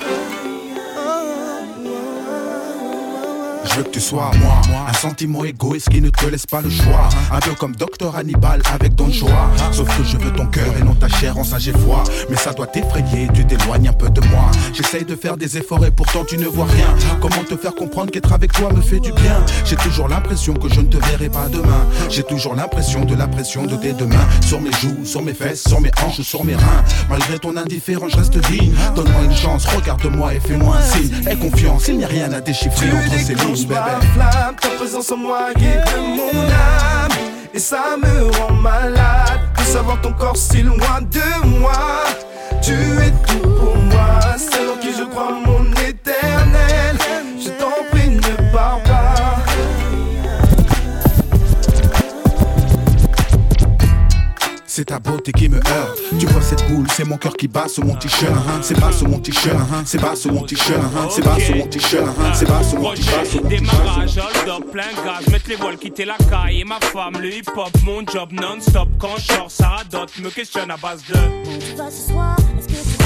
Je 3.76 3.82
veux 3.82 3.88
que 3.88 3.92
tu 3.92 4.00
sois 4.00 4.30
moi, 4.40 4.62
un 4.88 4.92
sentiment 4.94 5.44
égoïste 5.44 5.90
qui 5.90 6.00
ne 6.00 6.08
te 6.08 6.24
laisse 6.24 6.46
pas 6.46 6.62
le 6.62 6.70
choix. 6.70 7.10
Un 7.30 7.40
peu 7.40 7.50
comme 7.52 7.76
Docteur 7.76 8.16
Hannibal 8.16 8.62
avec 8.72 8.94
Don 8.94 9.12
Choa. 9.12 9.50
Sauf 9.70 9.86
que 9.98 10.02
je 10.02 10.16
veux 10.16 10.32
ton 10.32 10.46
cœur 10.46 10.72
et 10.80 10.82
non 10.82 10.94
ta 10.94 11.08
chair 11.08 11.36
en 11.36 11.44
sage 11.44 11.68
et 11.68 11.72
foi. 11.72 12.02
Mais 12.30 12.36
ça 12.36 12.54
doit 12.54 12.68
t'effrayer, 12.68 13.28
tu 13.34 13.44
t'éloignes 13.44 13.88
un 13.88 13.92
peu 13.92 14.08
de 14.08 14.22
moi. 14.28 14.50
J'essaye 14.72 15.04
de 15.04 15.14
faire 15.14 15.36
des 15.36 15.58
efforts 15.58 15.84
et 15.84 15.90
pourtant 15.90 16.24
tu 16.24 16.38
ne 16.38 16.46
vois 16.46 16.64
rien. 16.64 16.86
Comment 17.20 17.44
te 17.46 17.54
faire 17.54 17.74
comprendre 17.74 18.10
qu'être 18.10 18.32
avec 18.32 18.50
toi 18.52 18.72
me 18.72 18.80
fait 18.80 18.98
du 18.98 19.12
bien? 19.12 19.44
J'ai 19.66 19.76
toujours 19.76 20.08
l'impression 20.08 20.54
que 20.54 20.70
je 20.70 20.80
ne 20.80 20.86
te 20.86 20.96
verrai 20.96 21.28
pas 21.28 21.50
demain. 21.52 21.86
J'ai 22.08 22.22
toujours 22.22 22.54
l'impression 22.54 23.04
de 23.04 23.14
la 23.14 23.26
pression 23.26 23.66
de 23.66 23.76
tes 23.76 23.92
deux 23.92 24.06
mains 24.06 24.26
sur 24.40 24.58
mes 24.58 24.72
joues, 24.72 25.04
sur 25.04 25.20
mes 25.20 25.34
fesses, 25.34 25.64
sur 25.68 25.82
mes 25.82 25.90
hanches, 26.02 26.22
sur 26.22 26.44
mes 26.44 26.54
reins. 26.54 26.82
Malgré 27.10 27.38
ton 27.38 27.54
indifférence, 27.58 28.12
je 28.12 28.16
reste 28.16 28.38
digne. 28.50 28.72
Donne-moi 28.94 29.24
une 29.24 29.36
chance, 29.36 29.66
regarde-moi 29.66 30.32
et 30.32 30.40
fais-moi 30.40 30.78
un 30.78 30.82
signe. 30.82 31.12
Aie 31.28 31.36
confiance, 31.36 31.88
il 31.88 31.98
n'y 31.98 32.04
a 32.04 32.08
rien 32.08 32.32
à 32.32 32.40
déchiffrer 32.40 32.90
entre 32.90 33.18
ces 33.18 33.34
lignes, 33.34 33.65
flamme, 33.74 34.56
ta 34.60 34.68
présence 34.76 35.10
en 35.12 35.16
moi 35.16 35.52
guide 35.54 35.82
mon 36.16 36.28
âme. 36.28 37.12
Et 37.52 37.58
ça 37.58 37.96
me 37.96 38.30
rend 38.38 38.52
malade 38.54 39.40
de 39.58 39.62
savoir 39.62 40.00
ton 40.00 40.12
corps 40.12 40.36
si 40.36 40.62
loin 40.62 41.00
de 41.02 41.46
moi. 41.58 41.72
Tu 42.62 42.72
es 42.72 43.10
tout 43.26 43.48
pour 43.48 43.76
moi, 43.76 44.20
celle 44.36 44.68
en 44.68 44.76
qui 44.80 44.92
je 44.92 45.04
crois 45.04 45.32
mon 45.32 45.65
C'est 54.76 54.84
ta 54.84 54.98
beauté 54.98 55.32
qui 55.32 55.48
me 55.48 55.56
heurte. 55.56 56.02
Tu 56.20 56.26
vois 56.26 56.42
cette 56.42 56.68
boule, 56.68 56.86
c'est 56.94 57.06
mon 57.06 57.16
cœur 57.16 57.34
qui 57.34 57.48
bat 57.48 57.66
sur 57.66 57.82
mon 57.82 57.94
t-shirt. 57.94 58.30
C'est 58.60 58.78
bas 58.78 58.92
sur 58.92 59.08
mon 59.08 59.20
t-shirt, 59.20 59.56
c'est 59.86 59.98
bas 59.98 60.14
sur 60.14 60.30
mon 60.34 60.42
t-shirt, 60.42 60.82
c'est 61.08 61.22
bas 61.22 61.40
sur 61.40 61.56
mon 61.56 61.66
t-shirt, 61.66 62.06
c'est 62.34 62.46
bas 62.46 62.62
sur 62.62 62.80
mon 62.80 62.92
t-shirt. 62.92 63.46
Démarrage, 63.48 64.18
hold 64.18 64.48
up, 64.50 64.70
plein 64.70 64.92
gaz, 65.02 65.26
mettre 65.32 65.48
les 65.48 65.56
voiles, 65.56 65.78
quitter 65.78 66.04
la 66.04 66.18
caille 66.28 66.60
et 66.60 66.64
ma 66.64 66.78
femme, 66.78 67.14
le 67.18 67.32
hip-hop, 67.32 67.70
mon 67.86 68.06
job 68.06 68.28
non-stop. 68.32 68.90
Quand 68.98 69.16
je 69.16 69.32
sors, 69.32 69.50
ça 69.50 69.68
radote, 69.68 70.12
me 70.18 70.28
questionne 70.28 70.70
à 70.70 70.76
base 70.76 71.02
de. 71.08 71.14
Tu 71.14 71.74
vas 71.74 71.90
ce 71.90 72.10
soir, 72.12 72.36
est-ce 72.58 72.68
que 72.68 72.72
tu 72.72 72.78
rentres 72.78 72.98
pas 72.98 73.05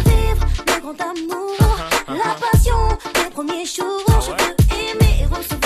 vivre 0.09 0.45
le 0.67 0.81
grand 0.81 1.01
amour, 1.01 1.57
la 2.07 2.35
passion 2.35 2.75
des 3.13 3.29
premiers 3.31 3.65
jours. 3.65 4.05
Je 4.21 4.31
veux 4.31 4.55
aimer 4.89 5.21
et 5.21 5.25
recevoir 5.25 5.60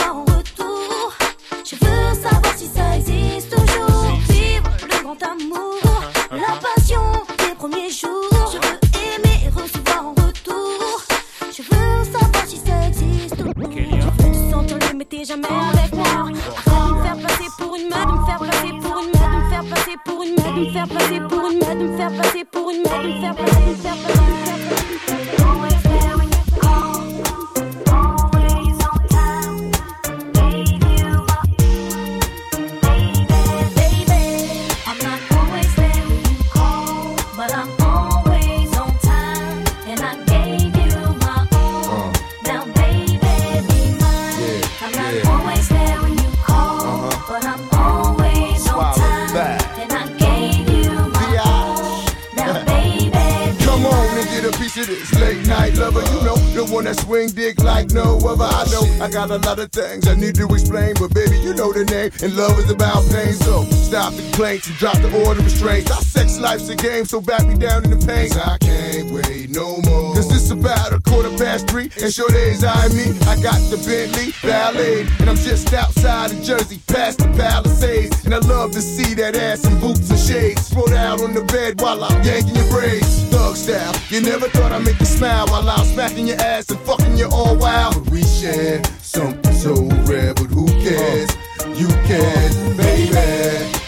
lot 59.55 59.65
of 59.65 59.71
things 59.71 60.07
I 60.07 60.15
need 60.15 60.35
to 60.35 60.47
explain, 60.53 60.95
but 60.99 61.13
baby, 61.13 61.37
you 61.37 61.53
know 61.53 61.71
the 61.71 61.85
name. 61.85 62.11
And 62.21 62.35
love 62.35 62.59
is 62.59 62.69
about 62.69 63.07
pain. 63.09 63.33
So 63.33 63.63
stop 63.87 64.13
the 64.13 64.21
complaints 64.23 64.67
and 64.67 64.75
drop 64.77 64.97
the 64.97 65.25
order 65.25 65.39
of 65.39 65.45
restraints. 65.45 65.91
Our 65.91 66.01
sex 66.01 66.39
life's 66.39 66.67
a 66.69 66.75
game, 66.75 67.05
so 67.05 67.21
back 67.21 67.47
me 67.47 67.55
down 67.55 67.85
in 67.85 67.91
the 67.91 68.05
pain. 68.05 68.31
I 68.33 68.57
can't 68.57 69.11
wait 69.11 69.44
three, 71.63 71.89
and 72.01 72.13
sure 72.13 72.29
days 72.29 72.63
I 72.63 72.87
me. 72.89 73.17
I 73.27 73.39
got 73.41 73.59
the 73.69 73.77
Bentley 73.85 74.33
Ballet, 74.41 75.07
and 75.19 75.29
I'm 75.29 75.35
just 75.37 75.73
outside 75.73 76.31
of 76.31 76.41
Jersey, 76.41 76.79
past 76.87 77.19
the 77.19 77.27
Palisades. 77.37 78.25
And 78.25 78.33
I 78.33 78.39
love 78.39 78.71
to 78.71 78.81
see 78.81 79.13
that 79.15 79.35
ass 79.35 79.65
in 79.65 79.79
boots 79.79 80.09
and 80.09 80.19
shades. 80.19 80.67
Spread 80.67 80.93
out 80.93 81.21
on 81.21 81.33
the 81.33 81.43
bed 81.43 81.81
while 81.81 82.03
I'm 82.03 82.23
yanking 82.23 82.55
your 82.55 82.69
braids. 82.69 83.23
Thug 83.29 83.55
style, 83.55 83.93
you 84.09 84.21
never 84.21 84.47
thought 84.49 84.71
I'd 84.71 84.83
make 84.83 84.99
you 84.99 85.05
smile 85.05 85.47
while 85.47 85.69
I'm 85.69 85.85
smacking 85.85 86.27
your 86.27 86.41
ass 86.41 86.69
and 86.69 86.79
fucking 86.81 87.17
you 87.17 87.27
all 87.31 87.55
wild. 87.55 87.95
But 87.95 88.11
we 88.11 88.23
share 88.23 88.81
something 89.01 89.53
so 89.53 89.73
rare, 90.05 90.33
but 90.33 90.47
who 90.47 90.67
cares? 90.83 91.29
You 91.77 91.87
can, 92.07 92.77
baby. 92.77 93.84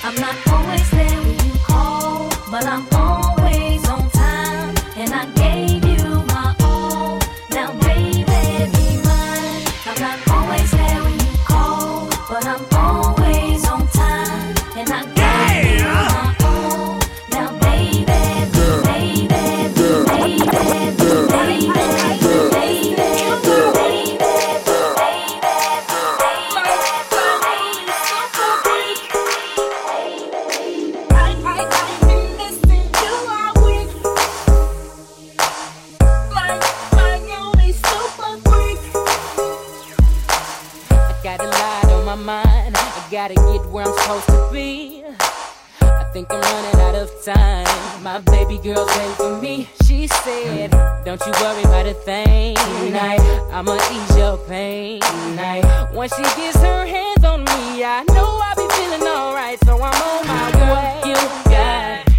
She 49.87 50.05
said, 50.07 50.71
Don't 51.05 51.21
you 51.25 51.31
worry 51.39 51.63
about 51.63 51.85
a 51.87 51.93
thing 51.93 52.55
tonight. 52.55 53.21
I'ma 53.53 53.77
ease 53.89 54.17
your 54.17 54.37
pain 54.39 54.99
tonight. 54.99 55.63
Once 55.93 56.13
she 56.13 56.23
gets 56.23 56.57
her 56.57 56.85
hands 56.85 57.23
on 57.23 57.39
me, 57.45 57.83
I 57.85 58.03
know 58.09 58.39
I'll 58.43 58.55
be 58.55 58.67
feeling 58.75 59.07
alright. 59.07 59.57
So 59.63 59.75
I'm 59.81 60.01
on 60.01 60.27
my 60.27 60.51
way. 60.73 61.09
You 61.09 61.15
got 61.49 62.09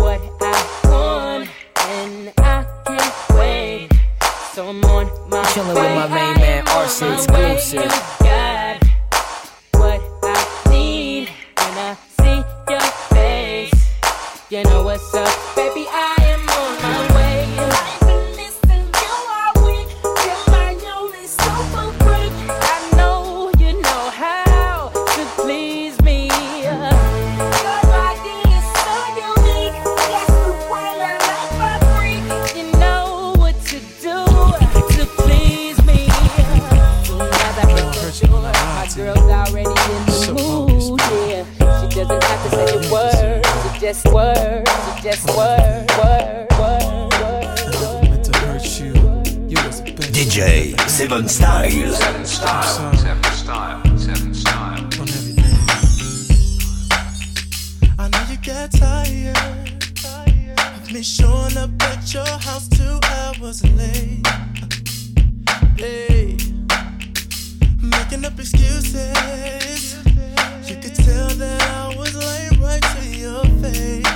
what 0.00 0.20
I 0.40 0.88
want, 0.88 1.50
and 1.76 2.32
I 2.38 2.64
can't 2.86 3.38
wait. 3.38 3.88
So 4.54 4.68
I'm 4.70 4.82
on 4.86 5.28
my 5.28 5.44
Chilling 5.52 5.74
way. 5.76 5.82
with 5.82 6.10
my 6.10 6.14
main 6.14 6.34
man, 6.40 6.68
Arson 6.68 7.12
exclusive. 7.12 7.82
You 7.82 7.90
got 8.24 8.82
what 9.74 10.00
I 10.22 10.70
need 10.70 11.28
when 11.28 11.78
I 11.78 11.96
see 12.16 12.42
your 12.72 12.80
face. 13.12 13.90
You 14.48 14.64
know 14.64 14.82
what's 14.82 15.14
up, 15.14 15.28
just 43.92 44.06
word, 44.14 44.68
she 44.94 45.02
just 45.02 45.26
word, 45.36 45.90
word, 45.98 46.46
word, 46.60 47.12
word. 47.12 47.50
DJ 50.14 50.78
Seven 50.88 51.28
Style. 51.28 51.68
Seven 51.68 52.24
Style. 52.24 52.94
Seven 52.94 53.24
Style. 53.32 53.98
Seven 53.98 54.32
Style. 54.32 54.88
I 57.98 58.08
know 58.10 58.24
you 58.30 58.36
get 58.36 58.70
tired 58.70 59.36
of 60.76 60.92
me 60.92 61.02
showing 61.02 61.56
up 61.56 61.70
at 61.82 62.14
your 62.14 62.24
house 62.26 62.68
two 62.68 63.00
hours 63.16 63.64
late. 63.74 64.24
Hey, 65.76 66.36
making 67.82 68.24
up 68.24 68.38
excuses. 68.38 69.96
You 70.70 70.76
could 70.76 70.94
tell 70.94 71.30
that 71.30 71.62
I 71.62 71.96
was 71.96 72.09
late 72.09 72.09
right 72.09 72.09
to 72.80 73.04
your 73.06 73.44
face. 73.62 74.09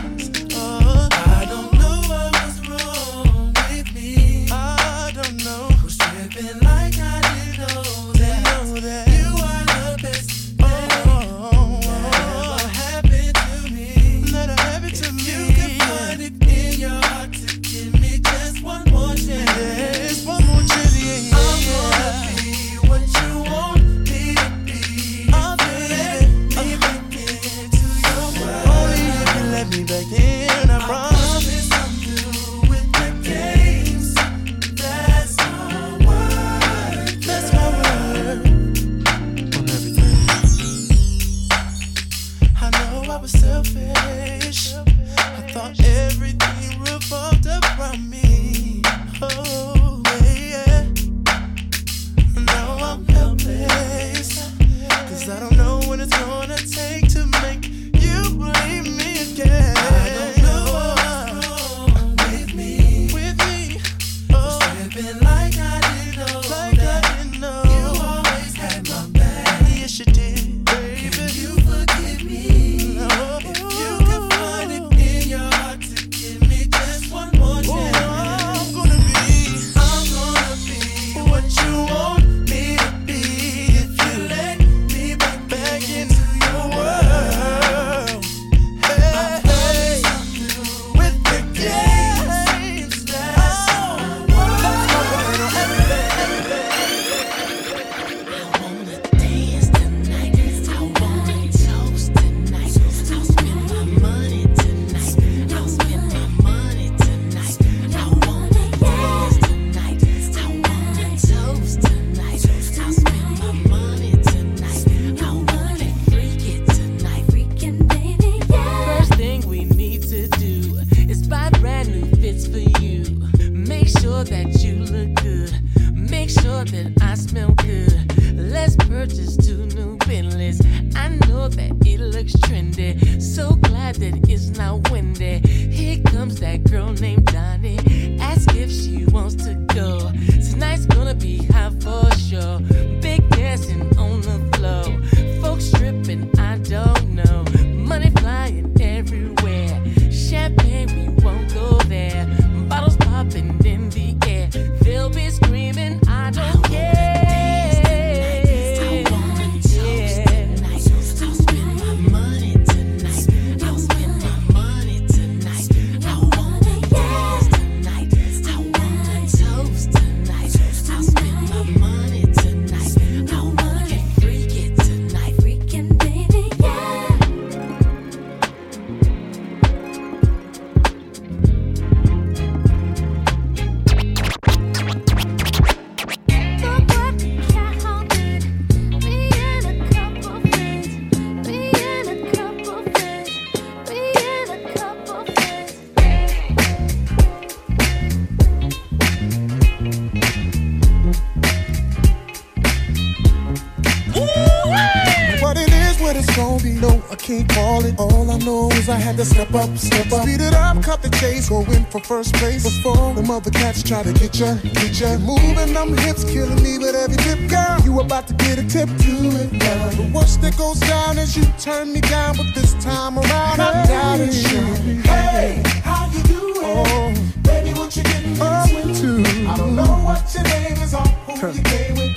I 208.86 208.94
I 208.94 208.98
had 208.98 209.16
to 209.16 209.24
step 209.24 209.52
up, 209.54 209.76
step 209.78 210.12
up. 210.12 210.22
Speed 210.22 210.40
it 210.40 210.54
up, 210.54 210.82
cut 210.82 211.00
the 211.00 211.08
chase, 211.18 211.48
go 211.48 211.62
in 211.72 211.84
for 211.86 212.00
first 212.00 212.34
place. 212.34 212.62
Before 212.64 213.14
the 213.14 213.22
mother 213.22 213.50
cats 213.50 213.82
try 213.82 214.02
to 214.02 214.12
get 214.12 214.38
ya, 214.38 214.54
get 214.62 215.00
ya. 215.00 215.16
Moving 215.18 215.72
them 215.72 215.96
hips, 215.96 216.22
killing 216.24 216.62
me 216.62 216.76
with 216.78 216.94
every 216.94 217.16
tip, 217.16 217.48
girl. 217.48 217.80
You 217.82 218.00
about 218.00 218.28
to 218.28 218.34
get 218.34 218.58
a 218.58 218.62
tip, 218.62 218.88
do 218.98 219.16
it, 219.40 219.50
girl. 219.58 219.90
The 219.90 220.10
worst 220.14 220.42
that 220.42 220.56
goes 220.58 220.80
down 220.80 221.18
is 221.18 221.36
you 221.36 221.44
turn 221.58 221.92
me 221.92 222.02
down, 222.02 222.36
but 222.36 222.46
this 222.54 222.74
time 222.84 223.18
around, 223.18 223.60
I 223.60 223.86
doubt 223.86 224.18
you. 224.18 225.02
Hey, 225.02 225.62
how 225.82 226.10
you 226.12 226.22
doing? 226.24 226.54
Oh, 226.62 227.14
baby, 227.42 227.72
what 227.72 227.96
you 227.96 228.02
getting 228.02 228.32
into? 228.32 229.24
I 229.48 229.56
don't 229.56 229.74
know 229.74 229.96
what 230.04 230.32
your 230.34 230.44
name 230.44 230.76
is 230.82 230.94
or 230.94 231.00
who 231.00 231.52
you 231.52 231.62
came 231.62 231.94
with, 231.94 232.14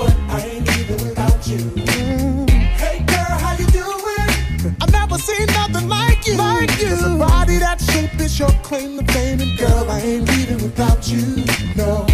like 6.60 6.80
you. 6.80 6.88
Cause 6.90 7.04
a 7.04 7.16
body 7.18 7.58
that 7.58 7.82
shape 7.82 8.20
is 8.20 8.40
your 8.40 8.50
claim 8.64 8.98
to 8.98 9.14
fame. 9.14 9.42
And 9.42 9.58
girl, 9.58 9.90
I 9.90 10.00
ain't 10.00 10.28
leaving 10.30 10.58
without 10.64 11.08
you. 11.08 11.46
No. 11.76 12.07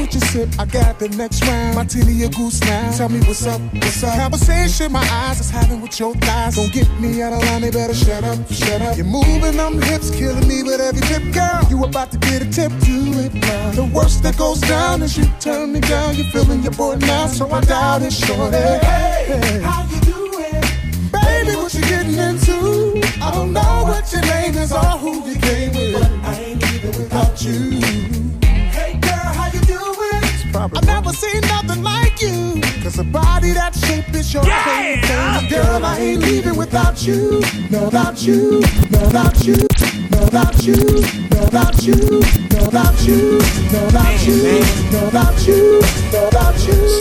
What 0.00 0.14
you 0.14 0.20
sip? 0.20 0.48
I 0.58 0.64
got 0.64 0.98
the 0.98 1.08
next 1.10 1.46
round. 1.46 1.74
Martini, 1.74 2.24
a 2.24 2.28
goose 2.28 2.60
now. 2.60 2.96
Tell 2.96 3.08
me 3.08 3.20
what's 3.20 3.46
up, 3.46 3.60
what's 3.74 4.02
up? 4.02 4.16
Conversation 4.16 4.92
my 4.92 5.06
eyes 5.10 5.40
is 5.40 5.50
having 5.50 5.80
with 5.80 5.98
your 6.00 6.14
thighs. 6.14 6.56
Don't 6.56 6.72
get 6.72 6.88
me 7.00 7.22
out 7.22 7.32
of 7.32 7.40
line, 7.44 7.62
they 7.62 7.70
better 7.70 7.94
shut 7.94 8.24
up, 8.24 8.38
shut 8.50 8.80
up. 8.82 8.96
You're 8.96 9.06
moving 9.06 9.56
them 9.56 9.80
hips, 9.82 10.10
killing 10.10 10.46
me 10.48 10.62
with 10.62 10.80
every 10.80 11.02
tip, 11.02 11.22
girl. 11.32 11.60
You 11.68 11.84
about 11.84 12.10
to 12.12 12.18
get 12.18 12.42
a 12.42 12.50
tip, 12.50 12.72
do 12.80 13.18
it 13.20 13.34
now. 13.34 13.70
The 13.72 13.90
worst 13.92 14.22
that 14.22 14.36
goes 14.36 14.60
down 14.60 15.02
is 15.02 15.16
you 15.16 15.26
turn 15.40 15.72
me 15.72 15.80
down. 15.80 16.16
You're 16.16 16.30
feeling 16.32 16.62
your 16.62 16.72
boy 16.72 16.96
now, 16.96 17.26
so 17.26 17.50
I 17.50 17.60
doubt 17.60 18.02
it, 18.02 18.12
shorty. 18.12 18.56
Hey, 18.56 19.60
how 19.62 19.86
you 19.90 20.00
doing? 20.00 20.62
Baby, 21.12 21.56
what 21.56 21.74
you 21.74 21.82
getting 21.82 22.14
into? 22.14 23.02
I 23.22 23.30
don't 23.32 23.52
know 23.52 23.84
what 23.84 24.10
your 24.12 24.22
name 24.22 24.54
is 24.56 24.72
or 24.72 24.78
who 25.02 25.28
you 25.28 25.36
came 25.38 25.72
with. 25.72 25.92
But 25.92 26.10
I 26.24 26.40
ain't 26.40 26.62
leaving 26.62 27.02
without 27.02 27.42
you. 27.42 28.09
I've 30.62 30.84
never 30.84 31.10
seen 31.10 31.40
nothing 31.42 31.82
like 31.82 32.20
you. 32.20 32.60
Cause 32.82 32.98
a 32.98 33.04
body 33.04 33.52
that 33.52 33.74
shape 33.74 34.14
is 34.14 34.34
your 34.34 34.44
yeah! 34.44 35.00
thing. 35.00 35.48
Girl, 35.48 35.82
I 35.82 35.98
ain't 35.98 36.22
leaving 36.22 36.54
without 36.54 37.02
you. 37.02 37.40
No, 37.70 37.84
without 37.84 38.20
you. 38.22 38.60
No, 38.90 39.00
without 39.00 39.42
you. 39.42 39.56
No, 40.10 40.20
without 40.20 40.62
you. 40.62 40.76
No, 40.76 41.44
without 41.44 41.82
you. 41.82 41.96
No, 41.96 42.64
without 42.66 43.06
you. 43.06 43.38
No, 43.72 43.84
without 43.86 44.18
you. 44.26 44.50
No, 44.92 45.04
without 45.06 45.46
you. 45.46 45.80
No, 46.12 46.24
without 46.26 46.66
you. 46.66 47.00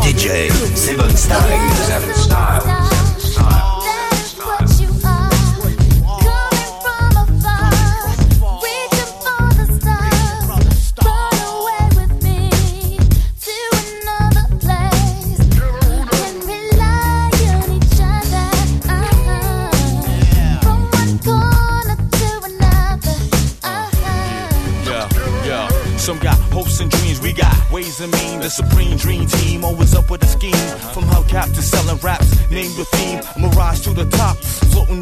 DJ 0.00 0.50
Seven 0.74 1.14
Style. 1.14 1.74
Seven 1.84 2.14
Style. 2.14 2.87
Dream 28.98 29.26
team, 29.26 29.64
always 29.64 29.94
up 29.94 30.10
with 30.10 30.22
a 30.22 30.26
scheme. 30.26 30.66
From 30.92 31.04
hubcap 31.04 31.54
to 31.54 31.62
selling 31.62 31.98
raps, 31.98 32.28
name 32.50 32.74
the 32.76 32.84
theme. 32.84 33.20
Mirage 33.40 33.80
to 33.84 33.90
the 33.94 34.04
top, 34.16 34.36
floating 34.36 35.00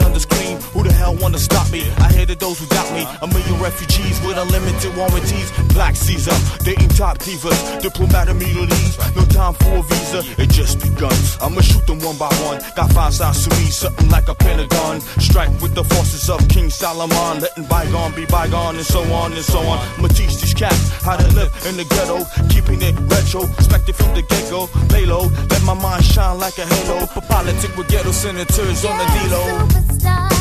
wanna 1.36 1.44
stop 1.44 1.70
me? 1.70 1.82
I 1.98 2.08
hated 2.12 2.38
those 2.40 2.58
who 2.58 2.66
doubt 2.66 2.90
me. 2.92 3.04
A 3.20 3.26
million 3.26 3.60
refugees 3.60 4.20
with 4.24 4.38
unlimited 4.38 4.96
warranties. 4.96 5.52
Black 5.74 5.94
Caesar, 5.96 6.36
dating 6.64 6.88
top 6.90 7.18
divas. 7.18 7.82
Diplomatic 7.82 8.36
East, 8.36 8.98
no 9.14 9.24
time 9.26 9.54
for 9.54 9.78
a 9.78 9.82
visa. 9.82 10.20
It 10.40 10.50
just 10.50 10.80
begun. 10.80 11.12
I'ma 11.40 11.60
shoot 11.60 11.86
them 11.86 12.00
one 12.00 12.16
by 12.16 12.32
one. 12.48 12.60
Got 12.74 12.92
five 12.92 13.12
sides 13.12 13.46
to 13.46 13.50
me, 13.56 13.66
something 13.70 14.08
like 14.08 14.28
a 14.28 14.34
pentagon. 14.34 15.00
Strike 15.20 15.52
with 15.60 15.74
the 15.74 15.84
forces 15.84 16.30
of 16.30 16.40
King 16.48 16.70
Solomon. 16.70 17.40
Letting 17.40 17.64
bygone 17.64 18.14
be 18.14 18.24
bygone, 18.26 18.76
and 18.76 18.86
so 18.86 19.02
on 19.12 19.32
and 19.32 19.44
so 19.44 19.60
on. 19.60 19.78
I'ma 19.98 20.08
teach 20.08 20.40
these 20.40 20.54
cats 20.54 20.88
how 21.02 21.16
to 21.16 21.28
live 21.34 21.52
in 21.68 21.76
the 21.76 21.84
ghetto, 21.84 22.24
keeping 22.48 22.80
it 22.80 22.94
retro. 23.12 23.42
Expected 23.60 23.94
from 23.94 24.14
the 24.14 24.22
get 24.22 24.50
go, 24.50 24.68
lay 24.92 25.04
low. 25.04 25.28
Let 25.50 25.62
my 25.64 25.74
mind 25.74 26.04
shine 26.04 26.38
like 26.38 26.58
a 26.58 26.66
halo. 26.66 27.06
For 27.06 27.20
politic 27.20 27.76
with 27.76 27.88
ghetto 27.88 28.12
senators 28.12 28.84
on 28.84 28.96
the 28.98 29.06
D-Lo. 29.14 29.42
One, 29.46 30.35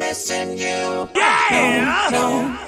missing 0.00 0.56
you. 0.56 1.08
Yeah! 1.14 2.66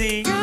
See, 0.00 0.39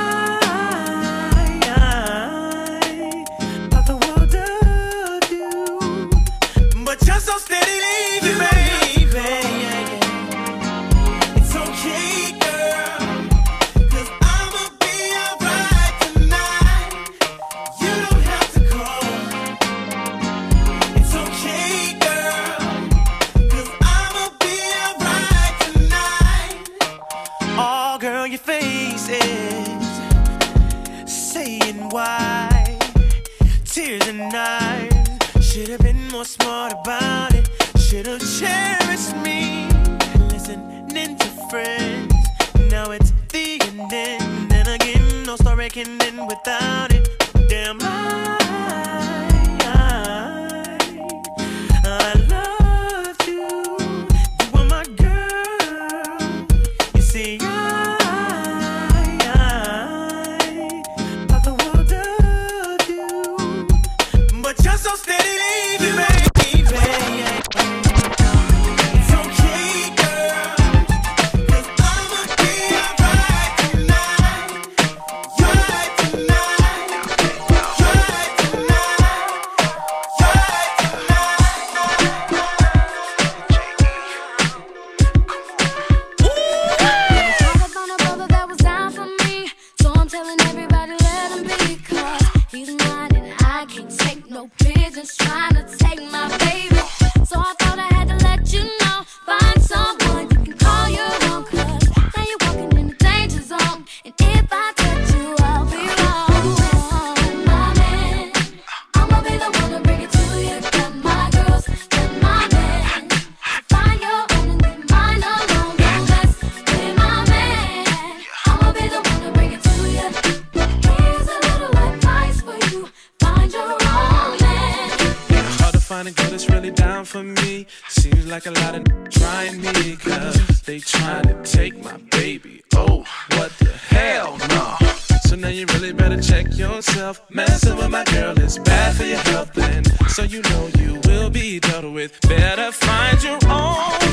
be 141.29 141.59
dealt 141.59 141.91
with. 141.93 142.19
Better 142.21 142.71
find 142.71 143.23
your 143.23 143.39
own 143.49 144.06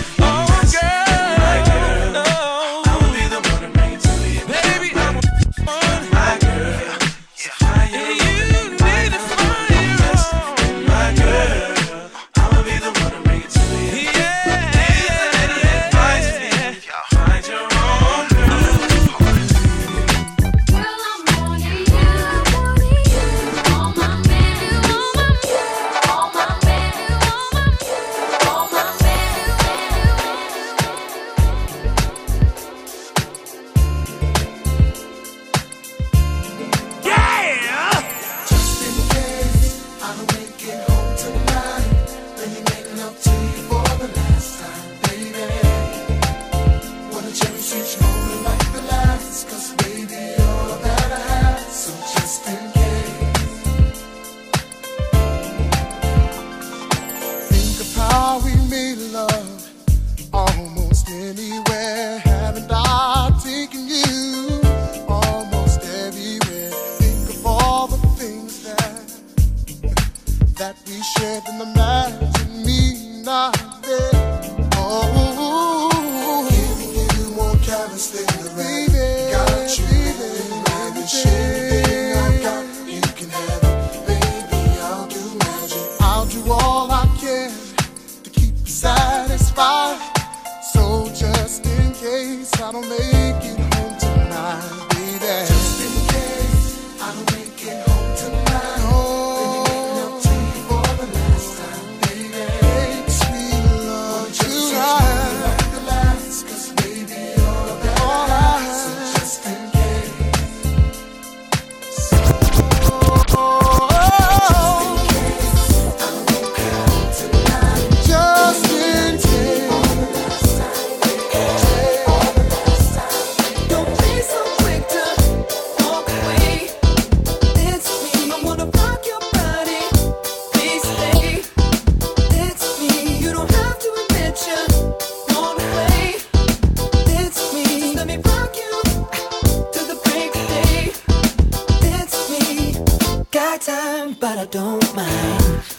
time, 143.65 144.13
but 144.21 144.37
I 144.37 144.45
don't 144.45 144.95
mind. 144.95 145.74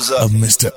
Tables 0.00 0.10
up. 0.10 0.24
of 0.24 0.30
Mr. 0.30 0.72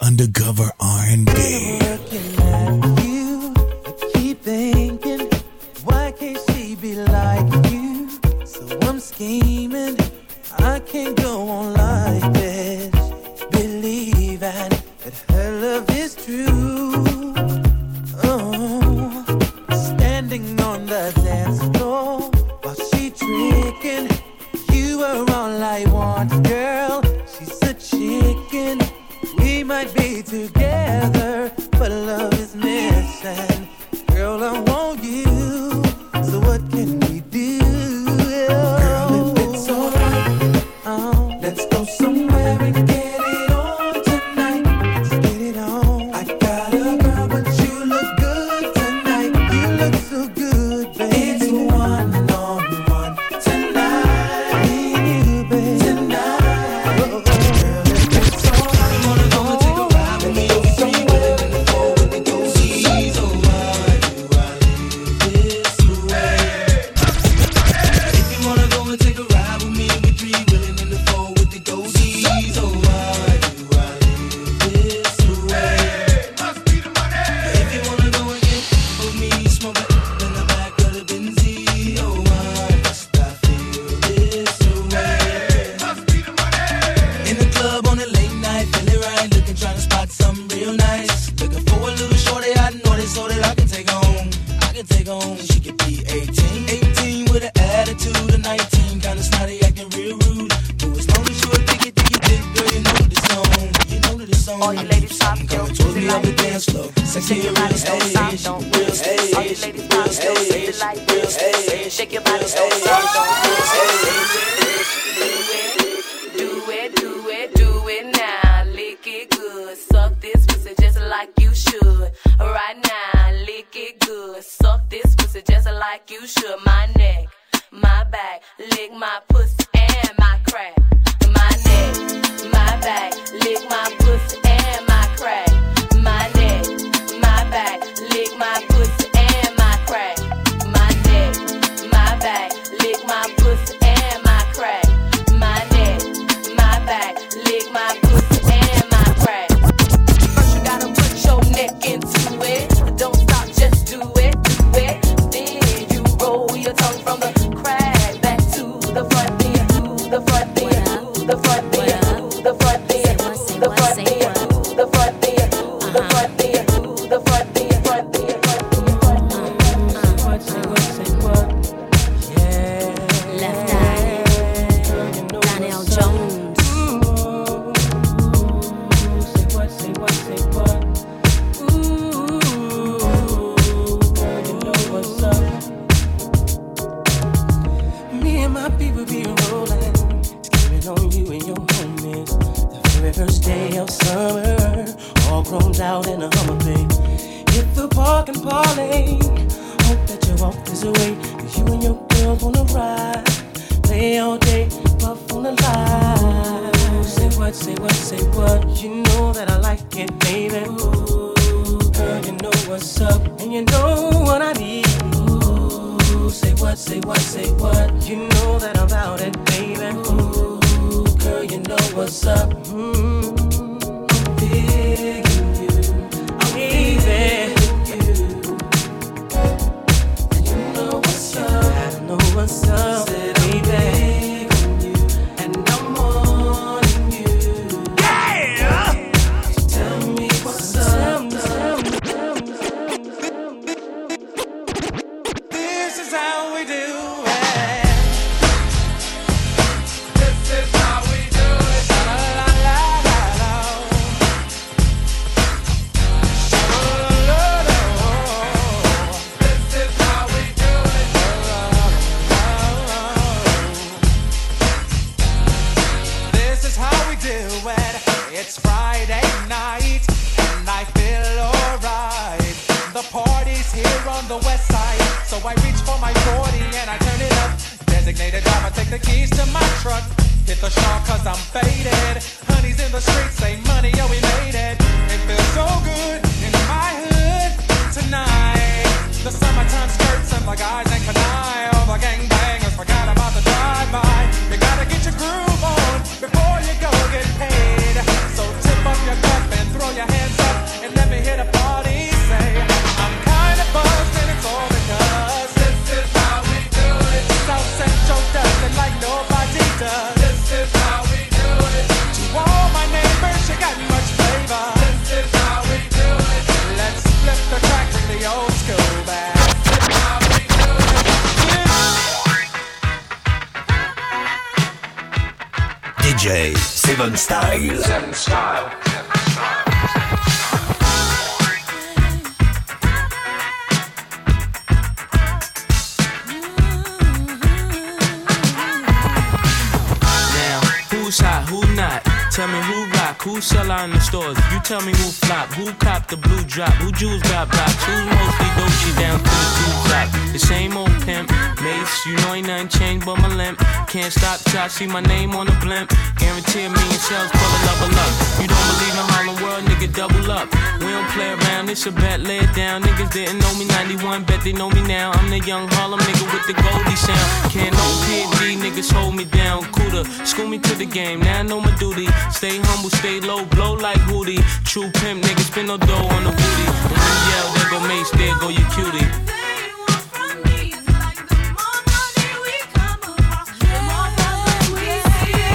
sell 343.43 343.69
out 343.71 343.83
in 343.83 343.91
the 343.91 343.99
stores. 343.99 344.42
Tell 344.63 344.79
me 344.81 344.93
who 344.93 345.11
flop, 345.11 345.49
who 345.49 345.73
cop 345.73 346.07
the 346.07 346.15
blue 346.15 346.41
drop, 346.45 346.71
who 346.79 346.89
jewels 346.93 347.21
got 347.23 347.51
blocks, 347.51 347.83
who 347.83 347.93
mostly 348.05 348.47
Dolce 348.55 348.91
down 348.95 349.19
to 349.19 349.25
the 349.25 349.49
two 349.59 349.73
drop. 349.89 350.07
The 350.31 350.39
same 350.39 350.77
old 350.77 350.89
pimp, 351.03 351.29
Mase, 351.61 352.05
you 352.05 352.15
know 352.23 352.33
ain't 352.33 352.47
nothing 352.47 352.69
changed 352.69 353.05
but 353.05 353.19
my 353.19 353.27
limp. 353.27 353.59
Can't 353.87 354.11
stop 354.11 354.39
till 354.39 354.61
I 354.61 354.69
see 354.69 354.87
my 354.87 355.01
name 355.01 355.35
on 355.35 355.47
the 355.47 355.57
blimp. 355.59 355.91
Guarantee 356.15 356.63
a 356.63 356.69
million 356.69 357.01
sales, 357.07 357.29
pull 357.31 357.43
a 357.43 357.59
level 357.67 357.91
up. 357.91 358.11
You 358.39 358.47
don't 358.47 358.67
believe 358.71 358.95
in 358.95 359.05
Harlem 359.11 359.37
World, 359.43 359.63
nigga, 359.67 359.93
double 359.93 360.31
up. 360.31 360.47
We 360.79 360.87
don't 360.95 361.09
play 361.11 361.35
around, 361.35 361.69
it's 361.69 361.85
a 361.85 361.91
bet, 361.91 362.21
lay 362.21 362.39
it 362.39 362.55
down. 362.55 362.83
Niggas 362.83 363.11
didn't 363.11 363.39
know 363.39 363.53
me 363.59 363.65
91, 363.65 364.23
bet 364.23 364.43
they 364.43 364.53
know 364.53 364.69
me 364.69 364.81
now. 364.87 365.11
I'm 365.11 365.29
the 365.29 365.39
young 365.39 365.67
Harlem 365.75 365.99
nigga 365.99 366.25
with 366.31 366.47
the 366.47 366.55
Goldie 366.55 366.95
sound. 366.95 367.51
Can't 367.51 367.73
no 367.75 367.87
PD, 368.07 368.57
niggas 368.63 368.91
hold 368.91 369.15
me 369.15 369.25
down. 369.25 369.65
Cooler, 369.75 370.05
school 370.25 370.47
me 370.47 370.57
to 370.59 370.73
the 370.75 370.85
game, 370.85 371.19
now 371.19 371.39
I 371.39 371.43
know 371.43 371.59
my 371.59 371.75
duty. 371.75 372.07
Stay 372.31 372.57
humble, 372.63 372.89
stay 372.89 373.19
low, 373.19 373.45
blow 373.45 373.73
like 373.73 373.99
Hootie. 374.09 374.41
True 374.65 374.89
pimp, 374.91 375.23
niggas 375.23 375.47
spend 375.51 375.67
no 375.67 375.77
dough 375.77 376.07
on 376.15 376.23
the 376.23 376.31
booty. 376.31 376.65
When 376.89 376.99
you 376.99 377.17
yell, 377.29 377.47
there 377.53 377.69
go 377.69 377.79
Mase, 377.87 378.11
there 378.11 378.35
go 378.39 378.49
your 378.49 378.67
cutie. 378.71 379.05
They 379.05 379.71
want 379.85 380.03
from 380.13 380.33
me, 380.43 380.73
it's 380.73 380.87
like 380.89 381.21
the 381.29 381.41
more 381.57 381.79
money 381.93 382.29
we 382.43 382.55
come 382.73 383.01
across. 383.03 383.49
They're 383.59 383.85
more 383.89 384.09
about 384.13 384.37
that 384.49 384.65
we 384.73 384.87
uh-huh. 384.87 385.25
hate. 385.25 385.53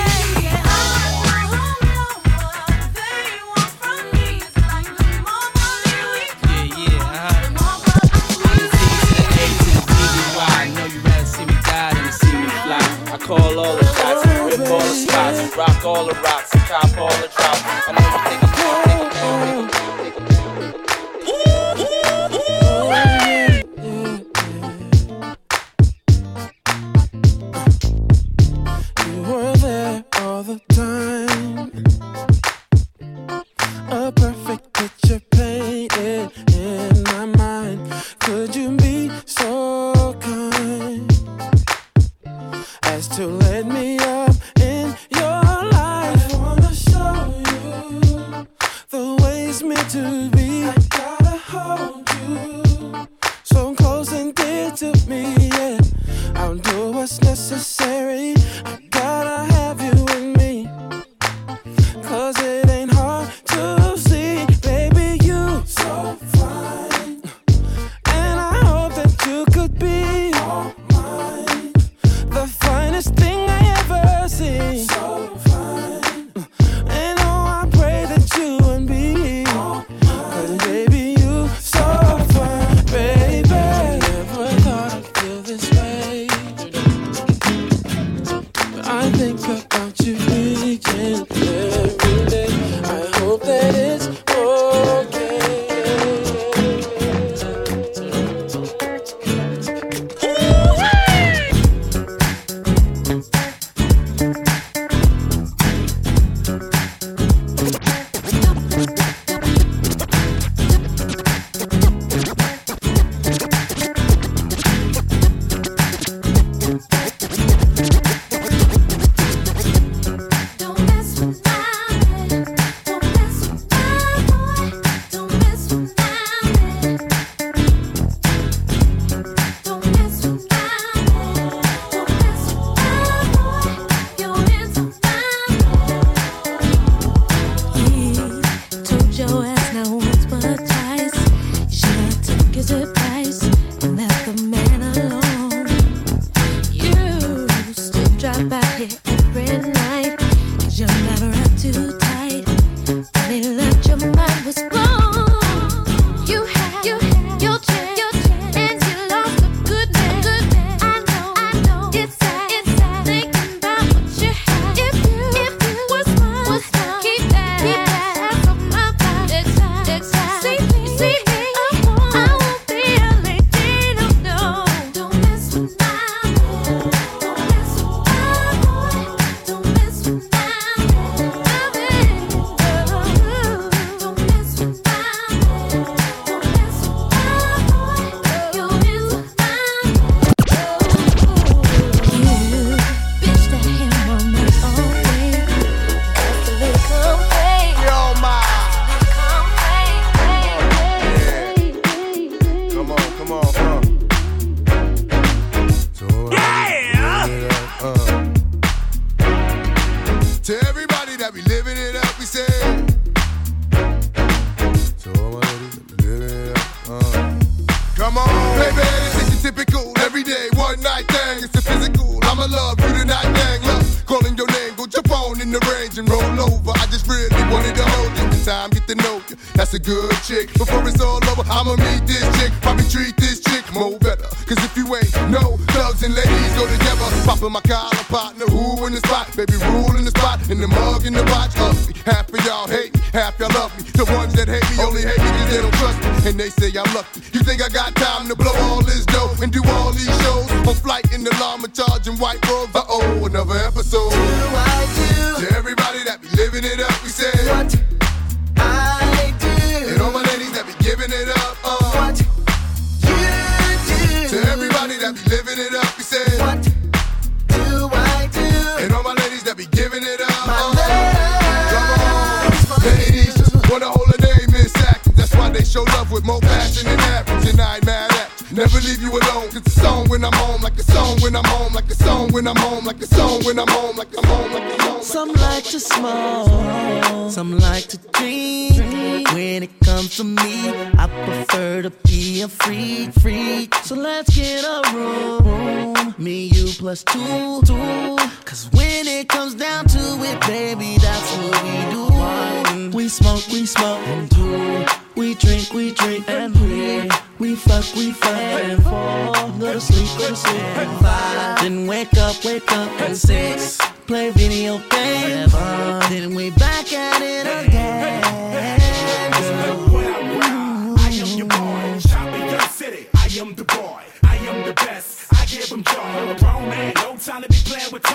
I 13.10 13.16
call 13.16 13.58
all 13.58 13.76
the 13.76 13.84
shots, 13.84 13.86
rip 13.86 13.86
all 13.86 13.87
the 14.88 14.94
spots, 14.94 15.56
rock 15.56 15.84
all 15.84 16.06
the 16.06 16.14
rocks, 16.14 16.50
cop 16.66 16.96
all 16.96 17.10
the 17.20 17.28
drops. 17.36 17.62
I 17.88 17.92
know 17.92 18.08
you 18.08 18.20
think 18.28 18.42
You 29.06 29.14
were 29.30 29.56
there 29.56 30.04
all 30.22 30.42
the 30.42 30.58
time. 30.70 31.70
A 33.90 34.12
perfect 34.12 34.72
picture 34.72 35.20
painted 35.30 36.30
in 36.54 37.02
my 37.04 37.26
mind. 37.26 37.92
Could 38.20 38.56
you 38.56 38.70
be 38.76 39.10
so 39.26 40.14
kind 40.20 41.12
as 42.84 43.08
to 43.08 43.26
let 43.26 43.66
me 43.66 43.98
up 43.98 44.27
your 45.10 45.42
life? 45.72 46.34
I 46.34 46.36
wanna 46.38 46.74
show 46.74 47.34
you 47.50 48.46
the 48.90 49.22
ways 49.22 49.62
meant 49.62 49.90
to 49.90 50.30
be. 50.30 50.37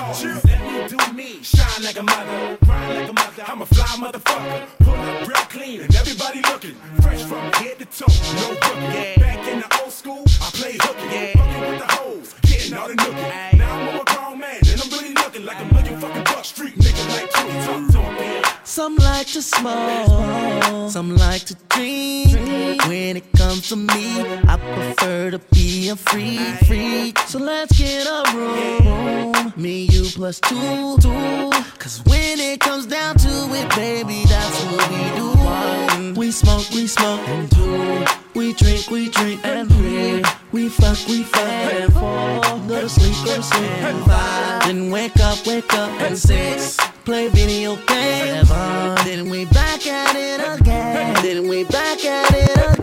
Let 0.04 0.44
me 0.44 0.88
do 0.90 1.14
me. 1.14 1.42
Shine 1.44 1.84
like 1.84 1.98
a 1.98 2.04
mother. 2.04 2.58
grind 2.66 2.94
like 2.94 3.10
a 3.10 3.14
mother. 3.14 3.44
I'm 3.48 3.62
a 3.62 3.66
fly 3.66 3.86
motherfucker. 3.86 4.68
Pull 4.80 4.94
up 4.94 5.28
real 5.28 5.38
clean 5.50 5.82
and 5.82 5.96
everybody 5.96 6.42
looking. 6.42 6.76
Fresh 7.02 7.24
from 7.24 7.52
head 7.54 7.80
to 7.80 7.86
toe. 7.86 8.12
No 8.36 8.50
rookie. 8.50 8.82
Yeah. 8.94 9.20
Back 9.20 9.48
in 9.48 9.60
the 9.60 9.82
old 9.82 9.94
school, 9.94 10.24
I 10.42 10.50
play 10.52 10.74
hooky. 10.74 11.16
Yeah. 11.16 11.38
Fucking 11.38 11.62
with 11.62 11.80
the 11.80 11.94
hoes. 11.96 12.36
Getting 12.42 12.74
all 12.74 12.88
the 12.90 12.96
nookie. 12.96 13.58
Now 13.58 13.80
I'm 13.80 14.02
a 14.02 14.04
grown 14.04 14.40
man 14.40 14.60
and 14.60 14.82
I'm 14.82 14.90
really 14.90 15.14
looking 15.14 15.46
like 15.46 15.60
a 15.60 15.74
million 15.74 16.00
fucking 16.02 16.24
buck 16.26 16.44
street 16.46 16.76
nigga 16.78 17.04
like 17.10 17.32
Tony 17.32 17.92
Talk 17.92 17.92
to 17.94 18.22
me. 18.22 18.43
Some 18.66 18.96
like 18.96 19.28
to 19.28 19.42
smoke, 19.42 20.90
some 20.90 21.16
like 21.18 21.42
to 21.44 21.56
drink. 21.70 22.82
When 22.88 23.18
it 23.18 23.32
comes 23.34 23.68
to 23.70 23.76
me, 23.76 24.22
I 24.48 24.58
prefer 24.58 25.32
to 25.32 25.40
be 25.52 25.90
a 25.90 25.98
free 25.98 26.38
freak. 26.66 27.20
So 27.20 27.40
let's 27.40 27.78
get 27.78 28.08
a 28.08 28.24
room, 28.34 29.54
me, 29.58 29.84
you 29.92 30.06
plus 30.16 30.40
two, 30.40 30.98
two. 31.02 31.52
Cause 31.78 32.02
when 32.06 32.40
it 32.40 32.62
comes 32.62 32.86
down 32.86 33.18
to 33.18 33.30
it, 33.30 33.70
baby, 33.76 34.24
that's 34.28 34.64
what 34.66 34.90
we 34.90 36.14
do. 36.14 36.20
We 36.20 36.32
smoke, 36.32 36.70
we 36.70 36.88
smoke, 36.88 37.20
and 37.28 37.50
do. 37.50 38.06
We 38.34 38.54
drink, 38.54 38.90
we 38.90 39.10
drink, 39.10 39.42
and 39.44 39.70
three. 39.70 40.24
We 40.54 40.70
fuck, 40.70 40.98
we 41.08 41.24
fuck, 41.24 41.44
and 41.44 41.92
four. 41.94 42.42
Go 42.70 42.82
to 42.82 42.90
sleep, 42.90 43.26
go 43.26 43.36
to 43.36 43.44
sleep, 43.44 43.72
and 43.84 44.06
five. 44.06 44.64
Then 44.64 44.90
wake 44.90 45.20
up, 45.20 45.46
wake 45.46 45.74
up, 45.74 45.92
and 46.02 46.18
six 46.18 46.78
play 47.06 47.28
video 47.28 47.76
games. 47.88 48.50
Then 48.50 49.30
we 49.30 49.46
back 49.46 49.86
at 49.88 50.16
it 50.16 50.60
again. 50.60 51.14
Then 51.24 51.48
we 51.48 51.64
back 51.66 52.04
at 52.06 52.32
it 52.34 52.78
again. 52.78 52.83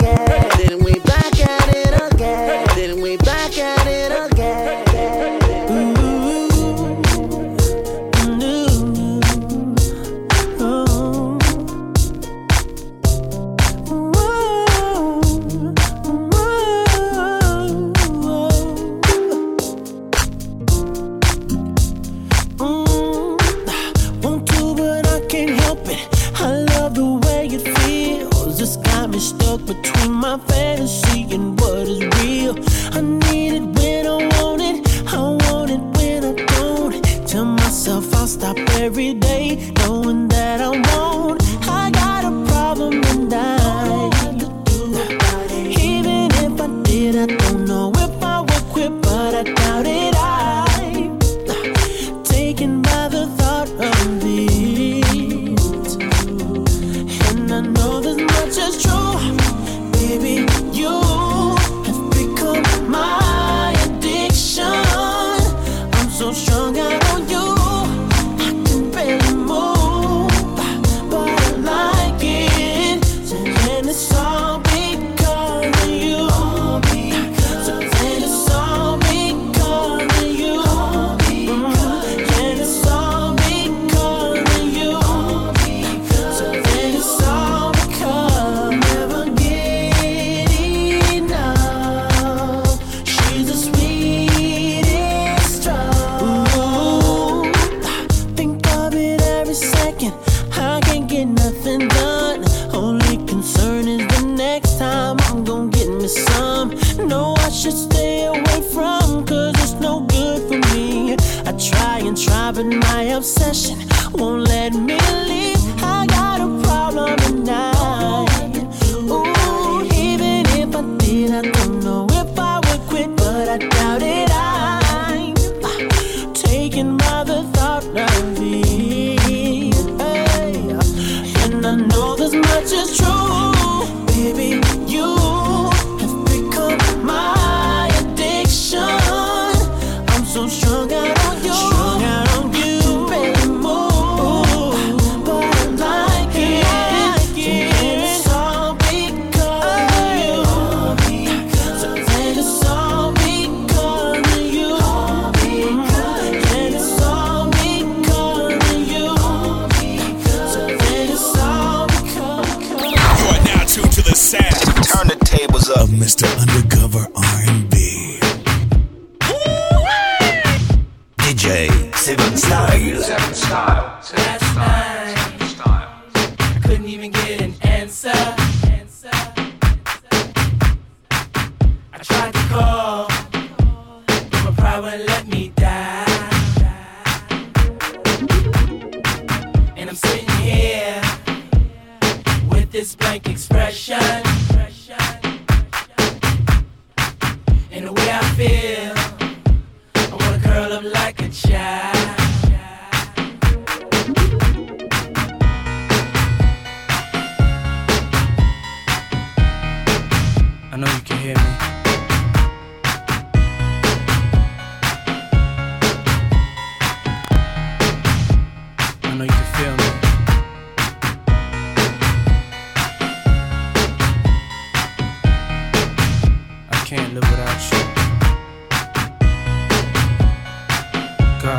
stop 38.40 38.56
every 38.80 39.12
day. 39.12 39.79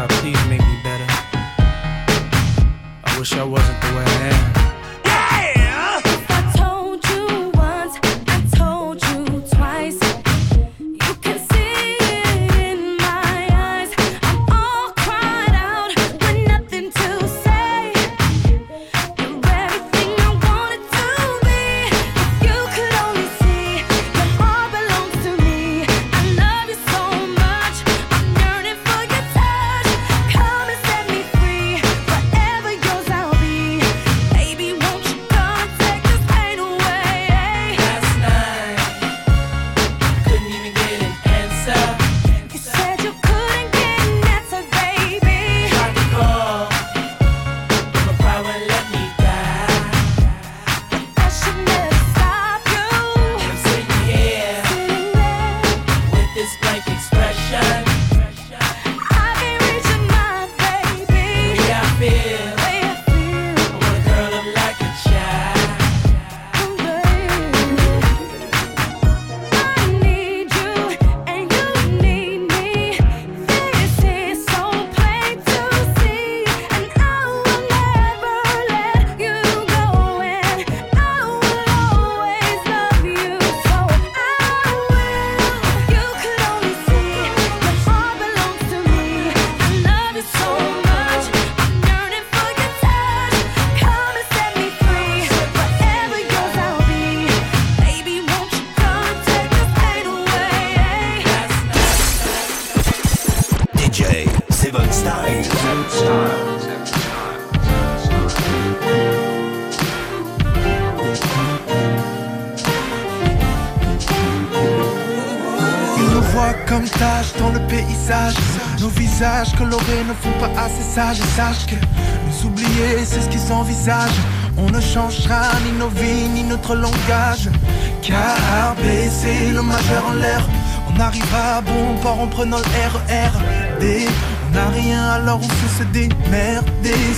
God, 0.02 0.10
please 0.22 0.48
make 0.50 0.62
me 0.62 0.80
better. 0.84 1.06
I 3.04 3.16
wish 3.20 3.34
I 3.34 3.44
wasn't 3.44 3.80
the 3.82 3.88
way 3.96 4.04
I 4.04 4.56
am. 4.56 4.61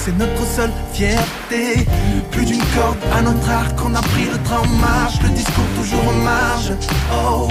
C'est 0.04 0.18
notre 0.18 0.46
seule 0.46 0.72
fierté. 0.92 1.86
Plus 2.32 2.46
d'une 2.46 2.66
corde 2.76 2.98
à 3.18 3.22
notre 3.22 3.50
arc, 3.50 3.76
on 3.86 3.94
a 3.96 4.02
pris 4.02 4.26
le 4.26 4.38
train 4.44 4.60
en 4.60 4.68
marche, 4.88 5.22
le 5.24 5.30
discours 5.30 5.72
toujours 5.78 6.06
en 6.08 6.20
marge. 6.24 6.74
Oh, 7.14 7.48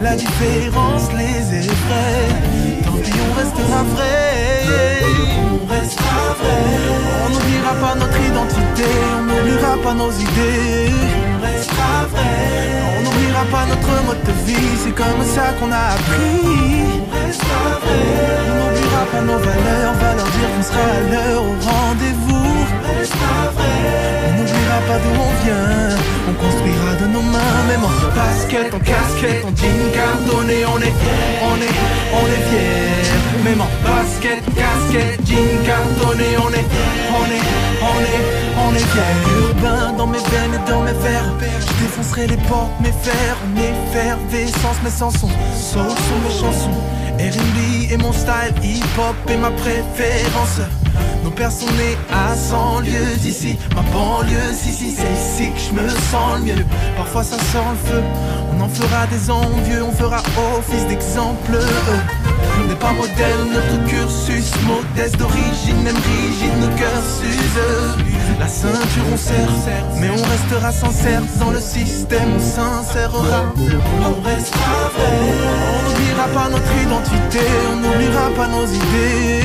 la 0.00 0.14
différence 0.14 1.10
les 1.18 1.58
effraie. 1.58 2.28
Tant 2.84 2.98
pis, 3.04 3.18
on 3.26 3.32
restera 3.40 3.82
vrai. 3.94 5.02
On 5.52 5.66
restera 5.66 6.26
vrai. 6.40 6.60
On 7.24 7.28
n'oubliera 7.34 7.72
pas 7.84 7.94
notre 7.96 8.20
identité, 8.30 8.88
on 9.18 9.22
n'oubliera 9.24 9.76
pas 9.82 9.94
nos 9.94 10.12
idées. 10.12 11.37
On 11.60 13.00
n'oubliera 13.02 13.44
pas 13.50 13.66
notre 13.66 13.94
mode 14.06 14.22
de 14.22 14.32
vie, 14.46 14.76
c'est 14.84 14.94
comme 14.94 15.22
ça 15.34 15.46
qu'on 15.58 15.70
a 15.72 15.94
appris. 15.96 16.86
On 17.02 17.26
restera 17.26 17.78
vrai. 17.82 18.04
On 18.48 18.54
n'oubliera 18.62 19.02
pas 19.12 19.22
nos 19.22 19.38
valeurs, 19.38 19.92
on 19.94 19.98
va 19.98 20.14
leur 20.14 20.30
dire 20.36 20.48
qu'on 20.54 20.62
sera 20.62 20.78
à 20.78 21.00
l'heure 21.10 21.42
au 21.42 21.54
rendez-vous. 21.70 22.54
On 24.26 24.32
n'oubliera 24.36 24.78
pas 24.86 24.98
d'où 25.02 25.14
on 25.28 25.32
vient, 25.44 25.98
on 26.28 26.34
construira 26.34 26.90
de 27.00 27.06
nos 27.06 27.22
mains, 27.22 27.62
même 27.68 27.84
en 27.84 28.14
basket, 28.14 28.74
en 28.74 28.78
casquette, 28.78 29.44
en 29.44 29.52
jean 29.56 29.90
cartonné, 29.92 30.64
on 30.66 30.78
est, 30.80 30.94
on 31.42 31.56
est, 31.66 31.74
on 32.12 32.26
est 32.26 32.42
fiers. 32.48 33.27
Même 33.44 33.60
en 33.60 33.68
basket, 33.82 34.42
casquette, 34.54 35.20
jean 35.26 35.64
cartonné, 35.64 36.36
on 36.38 36.52
est, 36.52 36.66
on 37.10 37.24
est, 37.24 37.46
on 37.82 38.00
est, 38.00 38.68
on 38.68 38.74
est 38.74 38.78
fiers. 38.78 39.48
Urbain 39.48 39.92
dans 39.96 40.06
mes 40.06 40.18
veines 40.18 40.54
et 40.54 40.70
dans 40.70 40.82
mes 40.82 40.92
verres, 40.92 41.32
je 41.40 41.84
défoncerai 41.84 42.26
les 42.26 42.36
portes, 42.48 42.72
mes 42.80 42.92
fers, 43.02 43.36
en 43.44 43.56
effervescence, 43.56 44.76
sans 44.90 45.10
son, 45.10 45.28
soul 45.28 45.88
sont 45.88 46.20
mes 46.24 46.34
chansons. 46.34 46.80
R&B 47.18 47.92
et 47.92 47.96
mon 47.96 48.12
style, 48.12 48.54
hip-hop 48.62 49.16
et 49.28 49.36
ma 49.36 49.50
préférence. 49.50 50.60
Nos 51.24 51.30
pères 51.30 51.52
sont 51.52 51.66
nés 51.66 51.96
à 52.12 52.34
100 52.34 52.80
lieues 52.80 53.16
d'ici. 53.20 53.58
Ma 53.74 53.82
banlieue, 53.82 54.52
si 54.52 54.70
si 54.72 54.92
c'est 54.92 55.02
ici 55.12 55.50
que 55.52 55.58
je 55.58 55.82
me 55.82 55.88
sens 55.88 56.38
le 56.38 56.44
mieux. 56.44 56.64
Parfois 56.96 57.24
ça 57.24 57.36
sort 57.52 57.70
le 57.70 57.90
feu. 57.90 58.02
On 58.52 58.60
en 58.60 58.68
fera 58.68 59.06
des 59.08 59.30
envieux 59.30 59.82
On 59.82 59.92
fera 59.92 60.22
office 60.56 60.86
d'exemple 60.86 61.58
N'est 62.68 62.74
pas 62.74 62.92
modèle 62.92 63.42
notre 63.52 63.86
cursus 63.86 64.50
Modeste 64.66 65.16
d'origine 65.16 65.82
même 65.82 65.96
rigide 65.96 66.56
Nos 66.60 66.76
cœurs 66.76 67.02
s'usent. 67.02 67.98
La 68.38 68.46
ceinture 68.46 69.04
on 69.12 69.16
serre 69.16 69.84
Mais 69.96 70.10
on 70.10 70.22
restera 70.22 70.72
sincère. 70.72 71.22
Dans 71.40 71.50
le 71.50 71.60
système 71.60 72.30
on 72.36 72.40
s'insérera 72.40 73.42
On 74.02 74.20
restera 74.22 74.90
vrai. 74.94 75.18
On 75.78 75.90
n'oubliera 75.90 76.26
pas 76.28 76.48
notre 76.50 76.72
identité 76.82 77.44
On 77.72 77.76
n'oubliera 77.76 78.30
pas 78.36 78.48
nos 78.48 78.66
idées. 78.66 79.42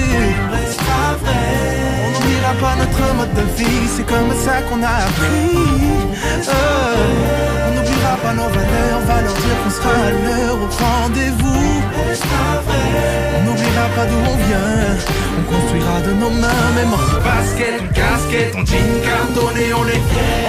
On 0.47 0.55
restera 0.55 1.15
vrai. 1.21 1.73
On 2.05 2.19
n'oubliera 2.19 2.53
pas 2.59 2.75
notre 2.75 3.15
mode 3.15 3.33
de 3.33 3.45
vie, 3.57 3.87
c'est 3.95 4.05
comme 4.05 4.33
ça 4.45 4.61
qu'on 4.63 4.83
a 4.83 4.87
appris. 4.87 5.57
Euh, 6.49 7.82
pas 8.23 8.33
nos 8.33 8.49
valeurs, 8.49 8.99
on 9.01 9.05
va 9.05 9.21
leur 9.21 9.33
dire 9.33 9.59
sera 9.69 9.95
à 10.07 10.11
l'heure 10.23 10.57
au 10.63 10.69
rendez-vous. 10.83 11.65
On 13.35 13.39
n'oubliera 13.45 13.85
pas 13.95 14.05
d'où 14.05 14.19
on 14.33 14.37
vient, 14.45 14.91
on 15.37 15.43
construira 15.51 15.97
de 16.07 16.13
nos 16.21 16.29
mains, 16.29 16.69
même 16.75 16.93
en 16.93 17.03
basket, 17.27 17.81
casquette, 17.93 18.55
en 18.55 18.65
jean 18.65 18.91
cartonné, 19.07 19.65
on 19.81 19.85
est, 19.95 20.03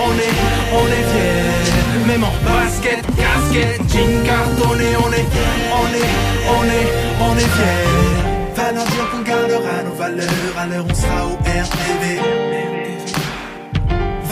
on 0.06 0.12
est, 0.24 0.34
on 0.80 0.86
est 0.96 1.06
fiers. 1.10 2.06
Même 2.06 2.24
en 2.24 2.34
basket, 2.46 3.00
casquette, 3.18 3.80
jean 3.92 4.12
cartonné, 4.28 4.90
on 5.04 5.10
est, 5.18 5.26
on 5.80 5.88
est, 6.00 6.12
on 6.56 6.64
est, 6.78 6.88
on 7.28 7.34
est 7.42 7.50
fiers. 7.56 8.54
Va 8.56 8.72
leur 8.72 8.86
dire 8.86 9.10
qu'on 9.10 9.22
gardera 9.22 9.76
nos 9.86 9.94
valeurs, 9.94 10.54
à 10.58 10.66
l'heure 10.66 10.86
on 10.88 10.94
sera 10.94 11.26
au 11.26 11.36
RTV. 11.42 12.83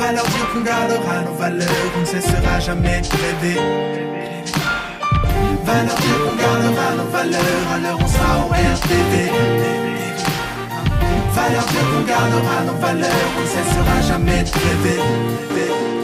Va 0.02 0.10
leur 0.10 0.24
dire 0.24 0.48
qu'on 0.52 0.62
gardera 0.62 1.20
nos 1.24 1.34
valeurs, 1.34 1.68
on 1.96 2.00
ne 2.00 2.04
cessera 2.04 2.58
jamais 2.58 3.00
de 3.02 3.08
rêver. 3.22 3.60
Va 5.64 5.74
leur 5.86 5.94
dire 5.94 6.18
qu'on 6.24 6.36
gardera 6.42 6.88
nos 6.98 7.10
valeurs, 7.12 7.68
l'heure 7.80 7.98
on 8.02 8.08
sera 8.08 8.38
au 8.44 8.48
RTV. 8.48 9.30
Va 11.34 11.48
leur 11.54 11.66
dire 11.72 11.86
qu'on 11.92 12.04
gardera 12.14 12.56
nos 12.66 12.78
valeurs, 12.80 13.30
on 13.38 13.42
ne 13.42 13.46
cessera 13.46 14.00
jamais 14.08 14.42
de 14.42 14.50
rêver. 14.64 16.01